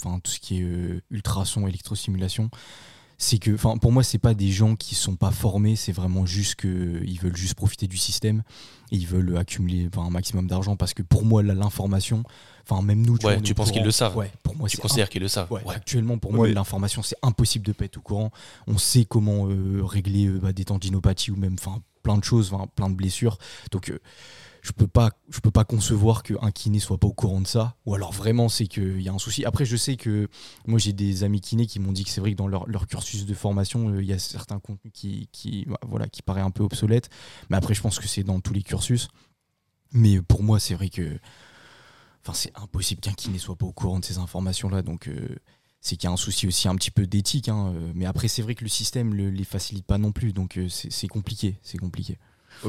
enfin 0.02 0.20
tout 0.20 0.32
ce 0.32 0.40
qui 0.40 0.60
est 0.60 1.02
ultrason, 1.10 1.68
électrostimulation, 1.68 2.50
c'est 3.20 3.40
que, 3.40 3.52
enfin, 3.52 3.78
pour 3.78 3.92
moi, 3.92 4.04
c'est 4.04 4.20
pas 4.20 4.36
des 4.36 4.52
gens 4.52 4.76
qui 4.76 4.94
sont 4.94 5.16
pas 5.16 5.32
formés, 5.32 5.76
c'est 5.76 5.92
vraiment 5.92 6.28
juste 6.28 6.56
qu'ils 6.56 7.20
veulent 7.20 7.36
juste 7.36 7.56
profiter 7.56 7.88
du 7.88 7.98
système 7.98 8.44
et 8.92 8.96
ils 8.96 9.08
veulent 9.08 9.36
accumuler 9.38 9.90
un 9.98 10.10
maximum 10.12 10.48
d'argent 10.48 10.76
parce 10.76 10.94
que 10.94 11.02
pour 11.02 11.26
moi, 11.26 11.42
l'information, 11.42 12.24
enfin, 12.64 12.84
même 12.84 13.02
nous, 13.04 13.18
tu, 13.18 13.26
ouais, 13.26 13.42
tu 13.42 13.56
penses 13.56 13.72
qu'ils 13.72 13.84
le 13.84 13.92
savent 13.92 14.16
Ouais, 14.16 14.32
pour 14.44 14.56
moi, 14.56 14.70
tu 14.70 14.78
considères 14.78 15.10
qu'ils 15.10 15.24
le 15.24 15.28
savent. 15.28 15.50
Actuellement, 15.68 16.20
pour 16.20 16.32
moi, 16.32 16.48
l'information, 16.48 17.02
c'est 17.02 17.18
impossible 17.24 17.66
de 17.66 17.72
pas 17.72 17.86
être 17.86 17.98
au 17.98 18.02
courant. 18.02 18.32
On 18.68 18.78
sait 18.78 19.06
comment 19.06 19.48
euh, 19.48 19.84
régler 19.84 20.28
euh, 20.28 20.40
bah, 20.40 20.54
des 20.54 20.66
tendinopathies 20.66 21.32
ou 21.32 21.38
même, 21.38 21.56
enfin, 21.60 21.82
plein 22.04 22.18
de 22.18 22.24
choses, 22.24 22.56
plein 22.76 22.90
de 22.90 22.96
blessures. 22.96 23.40
Donc, 23.72 23.90
euh, 23.90 24.00
je 24.68 24.74
peux 24.74 24.88
pas 24.88 25.12
je 25.30 25.40
peux 25.40 25.52
pas 25.52 25.64
concevoir 25.64 26.24
qu'un 26.24 26.52
kiné 26.52 26.80
soit 26.80 26.98
pas 26.98 27.08
au 27.08 27.14
courant 27.14 27.40
de 27.40 27.48
ça 27.48 27.78
ou 27.86 27.96
alors 27.96 28.12
vraiment 28.12 28.50
c'est 28.50 28.68
qu'il 28.68 29.02
y 29.02 29.08
a 29.08 29.14
un 29.14 29.18
souci. 29.18 29.46
Après 29.46 29.64
je 29.64 29.78
sais 29.78 29.96
que 29.96 30.28
moi 30.66 30.78
j'ai 30.78 30.92
des 30.92 31.24
amis 31.24 31.40
kinés 31.40 31.68
qui 31.68 31.80
m'ont 31.80 31.94
dit 31.94 32.04
que 32.04 32.10
c'est 32.10 32.20
vrai 32.20 32.32
que 32.32 32.36
dans 32.36 32.48
leur, 32.48 32.88
cursus 32.88 33.26
de 33.26 33.34
formation 33.34 33.90
euh, 33.90 34.04
il 34.04 34.10
y 34.10 34.14
a 34.14 34.20
certains 34.20 34.60
contenus 34.60 34.92
qui, 34.94 35.30
qui 35.32 35.66
bah, 35.68 35.80
voilà 35.88 36.10
qui 36.10 36.22
paraît 36.22 36.42
un 36.42 36.52
peu 36.52 36.64
obsolète. 36.64 37.10
Mais 37.50 37.56
après 37.56 37.76
je 37.76 37.82
pense 37.82 37.98
que 37.98 38.10
c'est 38.10 38.24
dans 38.24 38.42
tous 38.42 38.54
les 38.54 38.62
cursus. 38.62 39.08
Mais 39.94 40.22
pour 40.22 40.44
moi 40.44 40.60
c'est 40.60 40.74
vrai 40.74 40.90
que 40.90 41.18
enfin 42.22 42.34
c'est 42.34 42.52
impossible 42.56 43.00
qu'un 43.00 43.14
kiné 43.14 43.38
soit 43.38 43.56
pas 43.56 43.68
au 43.68 43.72
courant 43.74 44.00
de 44.00 44.06
ces 44.06 44.18
informations 44.18 44.68
là 44.68 44.82
donc 44.82 45.08
euh, 45.08 45.38
c'est 45.80 45.96
qu'il 45.96 46.10
y 46.10 46.12
a 46.12 46.14
un 46.14 46.18
souci 46.18 46.46
aussi 46.46 46.68
un 46.68 46.76
petit 46.76 46.92
peu 46.92 47.08
d'éthique 47.08 47.48
hein, 47.48 47.72
euh, 47.74 47.92
mais 47.96 48.06
après 48.06 48.28
c'est 48.28 48.42
vrai 48.42 48.54
que 48.54 48.66
le 48.66 48.70
système 48.70 49.14
ne 49.14 49.30
les 49.30 49.46
facilite 49.46 49.86
pas 49.86 49.98
non 49.98 50.12
plus. 50.12 50.34
Donc 50.34 50.60
c'est 50.68 51.08
compliqué 51.08 51.58
c'est 51.62 51.78
compliqué 51.78 52.18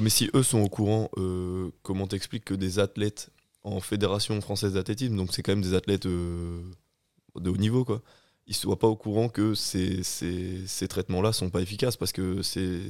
mais 0.00 0.10
si 0.10 0.30
eux 0.34 0.42
sont 0.42 0.60
au 0.60 0.68
courant, 0.68 1.10
euh, 1.16 1.70
comment 1.82 2.06
t'expliques 2.06 2.44
que 2.44 2.54
des 2.54 2.78
athlètes 2.78 3.30
en 3.64 3.80
Fédération 3.80 4.40
française 4.40 4.74
d'athlétisme, 4.74 5.16
donc 5.16 5.32
c'est 5.32 5.42
quand 5.42 5.52
même 5.52 5.62
des 5.62 5.74
athlètes 5.74 6.06
euh, 6.06 6.62
de 7.36 7.50
haut 7.50 7.56
niveau, 7.56 7.84
quoi, 7.84 8.02
ils 8.46 8.54
soient 8.54 8.78
pas 8.78 8.88
au 8.88 8.96
courant 8.96 9.28
que 9.28 9.54
ces, 9.54 10.02
ces, 10.02 10.66
ces 10.66 10.88
traitements-là 10.88 11.32
sont 11.32 11.50
pas 11.50 11.60
efficaces 11.60 11.96
parce 11.96 12.12
que 12.12 12.42
c'est 12.42 12.80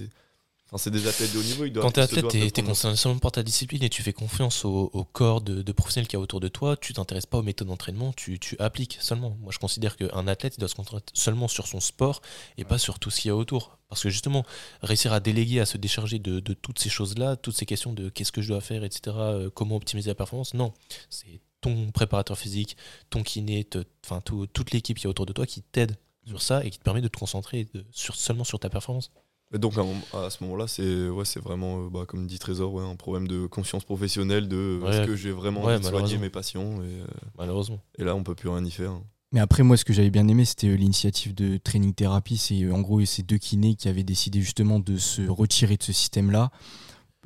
c'est 0.76 0.90
des 0.90 1.06
athlètes 1.06 1.32
de 1.32 1.38
haut 1.38 1.42
niveau. 1.42 1.64
Ils 1.64 1.72
Quand 1.72 1.90
tu 1.90 2.00
es 2.00 2.02
athlète, 2.02 2.28
tu 2.28 2.38
es, 2.38 2.62
concerné 2.62 2.96
seulement 2.96 3.18
par 3.18 3.32
ta 3.32 3.42
discipline 3.42 3.82
et 3.82 3.88
tu 3.88 4.02
fais 4.02 4.12
confiance 4.12 4.66
au, 4.66 5.06
corps 5.12 5.40
de, 5.40 5.72
professionnels 5.72 6.08
qu'il 6.08 6.18
y 6.18 6.20
a 6.20 6.22
autour 6.22 6.40
de 6.40 6.48
toi. 6.48 6.76
Tu 6.76 6.92
t'intéresses 6.92 7.24
pas 7.24 7.38
aux 7.38 7.42
méthodes 7.42 7.68
d'entraînement, 7.68 8.12
tu, 8.12 8.38
tu, 8.38 8.54
appliques 8.58 8.98
seulement. 9.00 9.38
Moi, 9.40 9.50
je 9.50 9.58
considère 9.58 9.96
qu'un 9.96 10.28
athlète, 10.28 10.56
il 10.56 10.60
doit 10.60 10.68
se 10.68 10.74
concentrer 10.74 11.00
seulement 11.14 11.48
sur 11.48 11.66
son 11.66 11.80
sport 11.80 12.20
et 12.58 12.64
pas 12.64 12.76
sur 12.76 12.98
tout 12.98 13.08
ce 13.08 13.22
qu'il 13.22 13.30
y 13.30 13.32
a 13.32 13.36
autour. 13.36 13.77
Parce 13.88 14.02
que 14.02 14.10
justement, 14.10 14.44
réussir 14.82 15.12
à 15.12 15.20
déléguer, 15.20 15.60
à 15.60 15.66
se 15.66 15.78
décharger 15.78 16.18
de, 16.18 16.40
de 16.40 16.54
toutes 16.54 16.78
ces 16.78 16.90
choses-là, 16.90 17.36
toutes 17.36 17.56
ces 17.56 17.66
questions 17.66 17.92
de 17.92 18.08
qu'est-ce 18.08 18.32
que 18.32 18.42
je 18.42 18.48
dois 18.48 18.60
faire, 18.60 18.84
etc., 18.84 19.16
euh, 19.18 19.50
comment 19.50 19.76
optimiser 19.76 20.10
la 20.10 20.14
performance, 20.14 20.54
non. 20.54 20.72
C'est 21.08 21.40
ton 21.60 21.90
préparateur 21.90 22.38
physique, 22.38 22.76
ton 23.10 23.22
kiné, 23.22 23.66
enfin 24.04 24.20
toute 24.20 24.70
l'équipe 24.70 24.98
qui 24.98 25.06
est 25.06 25.10
autour 25.10 25.26
de 25.26 25.32
toi 25.32 25.44
qui 25.44 25.62
t'aide 25.62 25.96
sur 26.24 26.40
ça 26.40 26.64
et 26.64 26.70
qui 26.70 26.78
te 26.78 26.84
permet 26.84 27.00
de 27.00 27.08
te 27.08 27.18
concentrer 27.18 27.66
sur, 27.90 28.14
seulement 28.14 28.44
sur 28.44 28.60
ta 28.60 28.68
performance 28.68 29.10
donc 29.52 29.74
à, 30.12 30.28
ce 30.28 30.44
moment-là, 30.44 30.66
c'est 30.68 31.08
ouais, 31.08 31.24
c'est 31.24 31.40
vraiment, 31.40 31.86
euh, 31.86 31.88
bah, 31.88 32.04
comme 32.06 32.26
dit 32.26 32.38
Trésor, 32.38 32.70
ouais, 32.74 32.84
un 32.84 32.96
problème 32.96 33.26
de 33.26 33.46
conscience 33.46 33.82
professionnelle 33.82 34.46
de 34.46 34.80
est-ce 34.86 35.06
que 35.06 35.16
j'ai 35.16 35.30
vraiment 35.30 35.62
envie 35.62 35.80
de 35.80 35.84
soigner 35.84 36.18
mes 36.18 36.28
patients 36.28 36.82
et, 36.82 37.00
euh, 37.00 37.06
Malheureusement. 37.38 37.80
Et 37.96 38.04
là, 38.04 38.14
on 38.14 38.22
peut 38.22 38.34
plus 38.34 38.50
rien 38.50 38.62
y 38.62 38.70
faire. 38.70 39.00
Mais 39.32 39.40
après, 39.40 39.62
moi, 39.62 39.76
ce 39.76 39.84
que 39.84 39.92
j'avais 39.92 40.10
bien 40.10 40.26
aimé, 40.26 40.44
c'était 40.44 40.68
euh, 40.68 40.74
l'initiative 40.74 41.34
de 41.34 41.58
Training 41.58 41.92
Therapy. 41.92 42.38
C'est 42.38 42.70
en 42.70 42.80
gros 42.80 43.04
ces 43.04 43.22
deux 43.22 43.36
kinés 43.36 43.74
qui 43.74 43.88
avaient 43.88 44.04
décidé 44.04 44.40
justement 44.40 44.80
de 44.80 44.96
se 44.96 45.22
retirer 45.28 45.76
de 45.76 45.82
ce 45.82 45.92
système-là. 45.92 46.50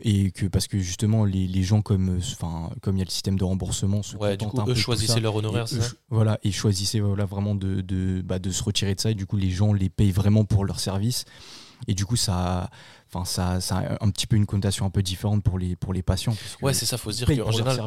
Et 0.01 0.33
que 0.33 0.47
parce 0.47 0.67
que 0.67 0.79
justement, 0.79 1.25
les, 1.25 1.47
les 1.47 1.63
gens, 1.63 1.81
comme 1.81 2.19
enfin 2.19 2.71
comme 2.81 2.97
il 2.97 3.01
y 3.01 3.03
a 3.03 3.05
le 3.05 3.11
système 3.11 3.39
de 3.39 3.45
remboursement, 3.45 4.03
se 4.03 4.17
ouais, 4.17 4.37
du 4.37 4.47
coup, 4.47 4.59
eux 4.67 4.75
choisissaient 4.75 5.21
leur 5.21 5.37
honoraire, 5.37 5.69
ça 5.69 5.77
Voilà, 6.09 6.41
ils 6.43 6.55
choisissaient 6.55 6.99
voilà, 6.99 7.25
vraiment 7.25 7.55
de, 7.55 7.83
de, 7.83 8.21
bah, 8.25 8.41
de 8.41 8.51
se 8.51 8.65
retirer 8.65 8.97
de 8.97 9.01
ça. 9.01 9.11
Et 9.11 9.15
du 9.15 9.27
coup, 9.27 9.37
les 9.37 9.51
gens 9.51 9.73
les 9.73 9.91
payent 9.91 10.11
vraiment 10.11 10.45
pour 10.45 10.65
leur 10.65 10.81
service. 10.81 11.25
Et 11.87 11.95
du 11.95 12.05
coup, 12.05 12.17
ça, 12.17 12.71
enfin, 13.13 13.25
ça, 13.25 13.61
ça 13.61 13.79
a 13.79 14.05
un 14.05 14.11
petit 14.11 14.27
peu 14.27 14.37
une 14.37 14.47
connotation 14.47 14.87
un 14.87 14.91
peu 14.91 15.03
différente 15.03 15.43
pour 15.43 15.59
les, 15.59 15.77
pour 15.77 15.93
les 15.93 16.03
patients. 16.03 16.35
Ouais, 16.61 16.75
c'est 16.75 16.87
ça, 16.87 16.99
faut 16.99 17.13
se 17.13 17.25
dire 17.25 17.45
qu'en 17.45 17.51
général, 17.51 17.79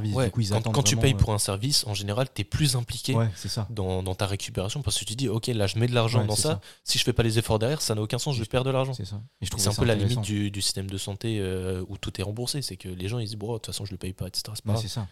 quand, 0.72 0.84
tu 0.84 0.98
payes 0.98 1.14
pour 1.14 1.34
un 1.34 1.40
service, 1.40 1.86
en 1.88 1.94
général, 1.94 2.28
tu 2.34 2.42
es 2.42 2.46
plus 2.46 2.76
impliqué 2.76 3.16
ça. 3.36 3.68
Dans, 3.70 4.04
dans, 4.04 4.16
ta 4.16 4.26
récupération 4.26 4.82
parce 4.82 5.00
que 5.00 5.06
tu 5.06 5.16
dis, 5.16 5.30
ok, 5.30 5.48
là, 5.48 5.68
je 5.68 5.80
mets 5.80 5.88
de 5.88 5.96
l'argent 5.96 6.26
dans 6.26 6.36
ça. 6.36 6.62
Si 6.84 7.00
je 7.00 7.04
fais 7.04 7.14
pas 7.14 7.24
les 7.24 7.40
efforts 7.40 7.60
derrière, 7.60 7.82
ça 7.82 7.96
n'a 7.96 8.02
aucun 8.02 8.20
sens, 8.20 8.36
je 8.36 8.44
perds 8.44 8.64
de 8.64 8.72
l'argent. 8.72 8.94
C'est 8.94 9.68
un 9.68 9.74
peu 9.74 9.86
la 9.86 9.96
limite 9.96 10.22
du, 10.22 10.52
du, 10.52 10.62
système 10.62 10.90
de 10.90 10.98
santé 10.98 11.40
euh, 11.40 11.84
où 11.88 11.98
tout 11.98 12.20
est 12.20 12.24
remboursé. 12.24 12.62
C'est 12.62 12.78
que 12.78 12.90
les 12.90 13.08
gens, 13.08 13.20
ils 13.20 13.26
disent, 13.26 13.36
bon, 13.36 13.54
de 13.54 13.58
toute 13.58 13.68
façon, 13.68 13.86
je 13.86 13.92
le 13.92 13.98
paye 13.98 14.14
pas, 14.14 14.28
etc. 14.28 14.54
C'est 14.78 14.88
ça. 14.88 15.08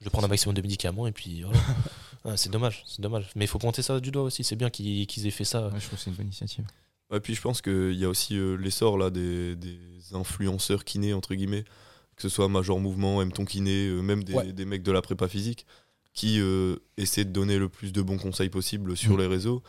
Je 0.00 0.04
vais 0.04 0.10
prendre 0.10 0.26
un 0.26 0.28
maximum 0.28 0.54
de 0.54 0.60
médicaments 0.60 1.06
et 1.06 1.12
puis 1.12 1.42
voilà. 1.42 2.36
c'est 2.36 2.50
dommage, 2.50 2.84
c'est 2.86 3.00
dommage. 3.00 3.30
Mais 3.34 3.46
il 3.46 3.48
faut 3.48 3.58
pointer 3.58 3.80
ça 3.80 3.98
du 3.98 4.10
doigt 4.10 4.24
aussi. 4.24 4.44
C'est 4.44 4.56
bien 4.56 4.68
qu'ils 4.68 5.26
aient 5.26 5.30
fait 5.30 5.44
ça. 5.44 5.70
je 5.74 5.86
trouve 5.86 5.98
que 5.98 6.04
c'est 6.04 6.10
une 6.10 6.16
bonne 6.16 6.26
initiative. 6.26 6.66
Et 7.14 7.20
puis 7.20 7.34
je 7.34 7.40
pense 7.40 7.62
qu'il 7.62 7.94
y 7.94 8.04
a 8.04 8.08
aussi 8.08 8.36
euh, 8.36 8.56
l'essor 8.56 8.98
là 8.98 9.10
des, 9.10 9.54
des, 9.56 9.78
influenceurs 10.12 10.84
kinés 10.84 11.14
entre 11.14 11.34
guillemets, 11.34 11.64
que 12.16 12.22
ce 12.22 12.28
soit 12.28 12.48
Major 12.48 12.80
Mouvement, 12.80 13.22
M 13.22 13.32
ton 13.32 13.44
kiné, 13.44 13.88
euh, 13.88 14.00
même 14.00 14.24
des, 14.24 14.52
des, 14.52 14.64
mecs 14.64 14.82
de 14.82 14.92
la 14.92 15.02
prépa 15.02 15.28
physique, 15.28 15.66
qui 16.12 16.40
euh, 16.40 16.76
essaient 16.96 17.24
de 17.24 17.30
donner 17.30 17.58
le 17.58 17.68
plus 17.68 17.92
de 17.92 18.02
bons 18.02 18.18
conseils 18.18 18.48
possibles 18.48 18.96
sur 18.96 19.12
mm. 19.12 19.18
les 19.18 19.26
réseaux. 19.26 19.62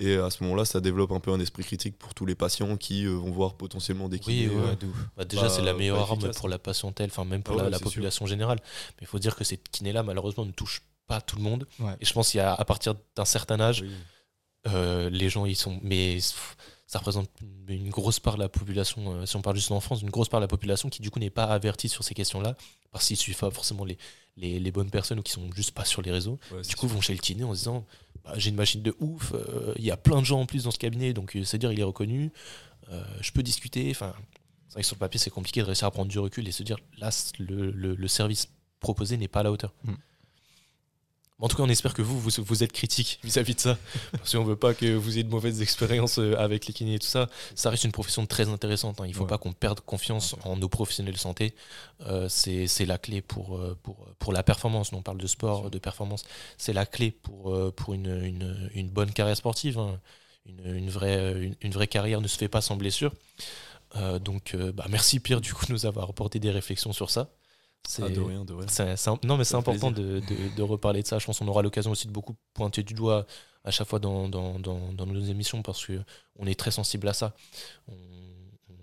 Et 0.00 0.16
à 0.16 0.28
ce 0.28 0.42
moment-là, 0.42 0.64
ça 0.64 0.80
développe 0.80 1.12
un 1.12 1.20
peu 1.20 1.30
un 1.30 1.38
esprit 1.38 1.62
critique 1.62 1.96
pour 1.96 2.14
tous 2.14 2.26
les 2.26 2.34
patients 2.34 2.76
qui 2.76 3.06
vont 3.06 3.30
voir 3.30 3.54
potentiellement 3.54 4.08
des 4.08 4.18
kinés. 4.18 4.48
Oui, 4.48 4.88
bah, 5.16 5.24
déjà, 5.24 5.48
c'est 5.48 5.62
la 5.62 5.72
meilleure 5.72 6.00
arme 6.00 6.32
pour 6.32 6.48
la 6.48 6.58
patientèle, 6.58 7.10
enfin 7.10 7.24
même 7.24 7.44
pour 7.44 7.60
ah 7.60 7.70
la, 7.70 7.78
population 7.78 8.26
générale. 8.26 8.58
Mais 8.96 9.02
il 9.02 9.06
faut 9.06 9.20
dire 9.20 9.36
que 9.36 9.44
ces 9.44 9.56
kinés-là, 9.56 10.02
malheureusement, 10.02 10.44
ne 10.44 10.50
touchent 10.50 10.82
pas 11.06 11.20
tout 11.20 11.36
le 11.36 11.42
monde. 11.42 11.64
Et 12.00 12.04
je 12.04 12.12
pense 12.12 12.32
qu'à 12.32 12.54
à 12.54 12.64
partir 12.64 12.96
d'un 13.14 13.24
certain 13.24 13.60
âge, 13.60 13.84
les 14.66 15.28
gens, 15.28 15.46
ils 15.46 15.56
sont. 15.56 15.78
Mais 15.82 16.18
ça 16.86 16.98
représente 16.98 17.30
une 17.68 17.90
grosse 17.90 18.20
part 18.20 18.34
de 18.34 18.40
la 18.40 18.48
population, 18.48 19.14
euh, 19.14 19.26
si 19.26 19.36
on 19.36 19.42
parle 19.42 19.56
juste 19.56 19.70
en 19.70 19.80
France, 19.80 20.02
une 20.02 20.10
grosse 20.10 20.28
part 20.28 20.40
de 20.40 20.44
la 20.44 20.48
population 20.48 20.88
qui 20.90 21.00
du 21.00 21.10
coup 21.10 21.18
n'est 21.18 21.30
pas 21.30 21.44
avertie 21.44 21.88
sur 21.88 22.04
ces 22.04 22.14
questions-là, 22.14 22.56
parce 22.92 23.06
qu'ils 23.06 23.16
suivent 23.16 23.38
pas 23.38 23.50
forcément 23.50 23.84
les, 23.84 23.98
les, 24.36 24.70
bonnes 24.70 24.90
personnes 24.90 25.18
ou 25.18 25.22
qui 25.22 25.32
sont 25.32 25.50
juste 25.54 25.72
pas 25.72 25.84
sur 25.84 26.02
les 26.02 26.10
réseaux. 26.10 26.38
du 26.68 26.76
coup, 26.76 26.86
vont 26.86 27.00
chez 27.00 27.14
le 27.14 27.20
kiné 27.20 27.44
en 27.44 27.54
se 27.54 27.60
disant 27.60 27.86
bah, 28.24 28.34
j'ai 28.36 28.50
une 28.50 28.56
machine 28.56 28.82
de 28.82 28.94
ouf, 29.00 29.32
euh, 29.34 29.72
il 29.76 29.84
y 29.84 29.90
a 29.90 29.96
plein 29.96 30.20
de 30.20 30.26
gens 30.26 30.40
en 30.40 30.46
plus 30.46 30.64
dans 30.64 30.70
ce 30.70 30.78
cabinet, 30.78 31.12
donc 31.12 31.36
euh, 31.36 31.44
c'est-à-dire 31.44 31.72
il 31.72 31.80
est 31.80 31.84
reconnu, 31.84 32.32
je 33.20 33.32
peux 33.32 33.42
discuter. 33.42 33.90
Enfin, 33.90 34.14
c'est 34.68 34.74
vrai 34.74 34.82
que 34.82 34.86
sur 34.86 34.96
le 34.96 35.00
papier, 35.00 35.18
c'est 35.18 35.30
compliqué 35.30 35.60
de 35.60 35.66
réussir 35.66 35.88
à 35.88 35.90
prendre 35.90 36.10
du 36.10 36.18
recul 36.18 36.46
et 36.46 36.52
se 36.52 36.62
dire 36.62 36.76
là, 36.98 37.10
le, 37.38 37.70
le, 37.70 38.08
service 38.08 38.48
proposé 38.78 39.16
n'est 39.16 39.26
pas 39.26 39.40
à 39.40 39.42
la 39.42 39.52
hauteur. 39.52 39.72
Mm. 39.84 39.94
En 41.40 41.48
tout 41.48 41.56
cas, 41.56 41.64
on 41.64 41.68
espère 41.68 41.94
que 41.94 42.02
vous, 42.02 42.20
vous, 42.20 42.62
êtes 42.62 42.72
critique 42.72 43.18
vis-à-vis 43.24 43.56
de 43.56 43.60
ça. 43.60 43.76
Parce 44.12 44.32
qu'on 44.32 44.44
ne 44.44 44.48
veut 44.48 44.56
pas 44.56 44.72
que 44.72 44.94
vous 44.94 45.14
ayez 45.14 45.24
de 45.24 45.30
mauvaises 45.30 45.62
expériences 45.62 46.18
euh, 46.18 46.36
avec 46.38 46.66
les 46.66 46.72
kinés 46.72 46.94
et 46.94 46.98
tout 47.00 47.08
ça. 47.08 47.28
Ça 47.56 47.70
reste 47.70 47.82
une 47.82 47.92
profession 47.92 48.24
très 48.24 48.48
intéressante. 48.48 49.00
Hein. 49.00 49.06
Il 49.06 49.10
ne 49.10 49.16
faut 49.16 49.26
pas 49.26 49.36
qu'on 49.36 49.52
perde 49.52 49.80
confiance 49.80 50.36
en 50.44 50.56
nos 50.56 50.68
professionnels 50.68 51.14
de 51.14 51.18
santé. 51.18 51.54
Euh, 52.02 52.28
c'est 52.28 52.86
la 52.86 52.98
clé 52.98 53.20
pour, 53.20 53.58
euh, 53.58 53.76
pour, 53.82 53.96
pour 54.20 54.32
la 54.32 54.44
performance. 54.44 54.92
On 54.92 55.02
parle 55.02 55.18
de 55.18 55.26
sport, 55.26 55.70
de 55.70 55.78
performance. 55.78 56.24
C'est 56.56 56.72
la 56.72 56.86
clé 56.86 57.10
pour, 57.10 57.74
pour 57.74 57.94
une, 57.94 58.22
une, 58.24 58.70
une 58.72 58.88
bonne 58.88 59.12
carrière 59.12 59.36
sportive. 59.36 59.78
Hein. 59.78 60.00
Une, 60.46 60.76
une, 60.76 60.90
vraie, 60.90 61.52
une, 61.60 61.72
vraie 61.72 61.88
carrière 61.88 62.20
ne 62.20 62.28
se 62.28 62.38
fait 62.38 62.48
pas 62.48 62.60
sans 62.60 62.76
blessure. 62.76 63.12
donc, 64.20 64.54
bah, 64.56 64.86
merci 64.88 65.18
Pierre, 65.18 65.40
du 65.40 65.52
coup, 65.52 65.66
de 65.66 65.72
nous 65.72 65.86
avoir 65.86 66.10
apporté 66.10 66.38
des 66.38 66.50
réflexions 66.50 66.92
sur 66.92 67.10
ça. 67.10 67.28
Ah, 68.00 68.08
de 68.08 68.20
rien, 68.20 68.44
de 68.44 68.54
rien. 68.54 69.16
Non, 69.24 69.36
mais 69.36 69.44
c'est 69.44 69.56
important 69.56 69.90
de, 69.90 70.20
de, 70.56 70.62
reparler 70.62 71.02
de 71.02 71.06
ça. 71.06 71.18
Je 71.18 71.26
pense 71.26 71.38
qu'on 71.38 71.48
aura 71.48 71.62
l'occasion 71.62 71.90
aussi 71.90 72.06
de 72.06 72.12
beaucoup 72.12 72.34
pointer 72.54 72.82
du 72.82 72.94
doigt 72.94 73.26
à 73.64 73.70
chaque 73.70 73.88
fois 73.88 73.98
dans, 73.98 74.28
dans, 74.28 74.58
dans, 74.58 75.06
nos 75.06 75.20
émissions 75.20 75.62
parce 75.62 75.86
qu'on 75.86 76.46
est 76.46 76.58
très 76.58 76.70
sensible 76.70 77.08
à 77.08 77.12
ça. 77.12 77.34
On, 77.88 77.94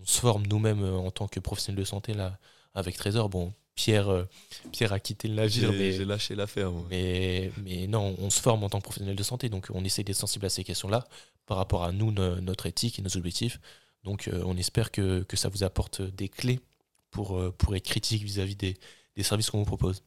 se 0.04 0.20
forme 0.20 0.48
nous-mêmes 0.48 0.84
euh, 0.84 0.98
en 0.98 1.12
tant 1.12 1.28
que 1.28 1.40
professionnels 1.40 1.80
de 1.80 1.86
santé 1.86 2.16
là, 2.16 2.40
avec 2.74 2.98
Trésor. 2.98 3.30
Bon, 3.30 3.54
Pierre, 3.76 4.10
euh, 4.10 4.24
Pierre 4.72 4.94
a 4.94 5.00
quitté 5.00 5.28
le 5.28 5.36
navire. 5.36 5.72
J'ai 5.72 6.06
lâché 6.06 6.34
l'affaire. 6.34 6.72
Mais, 6.90 7.52
mais 7.64 7.86
non, 7.86 8.16
on 8.18 8.32
se 8.32 8.42
forme 8.42 8.64
en 8.64 8.70
tant 8.70 8.80
que 8.80 8.86
professionnels 8.86 9.16
de 9.16 9.24
santé, 9.24 9.48
donc 9.48 9.68
on 9.72 9.84
essaie 9.84 10.04
d'être 10.04 10.18
sensible 10.18 10.48
à 10.48 10.50
ces 10.50 10.64
questions-là 10.64 11.06
par 11.46 11.58
rapport 11.58 11.84
à 11.84 11.92
nous, 11.92 12.12
notre 12.12 12.66
éthique 12.66 12.98
et 12.98 13.04
nos 13.04 13.16
objectifs. 13.16 13.60
Donc 14.04 14.28
euh, 14.28 14.42
on 14.44 14.58
espère 14.58 14.90
que, 14.90 15.22
que 15.22 15.38
ça 15.38 15.50
vous 15.50 15.64
apporte 15.64 16.02
des 16.02 16.30
clés 16.30 16.60
pour, 17.12 17.38
euh, 17.38 17.52
pour 17.52 17.76
être 17.76 17.86
critique 17.86 18.24
vis-à-vis 18.24 18.56
des 18.56 18.78
services 19.24 19.50
qu'on 19.50 19.60
vous 19.60 19.65
propose. 19.65 20.04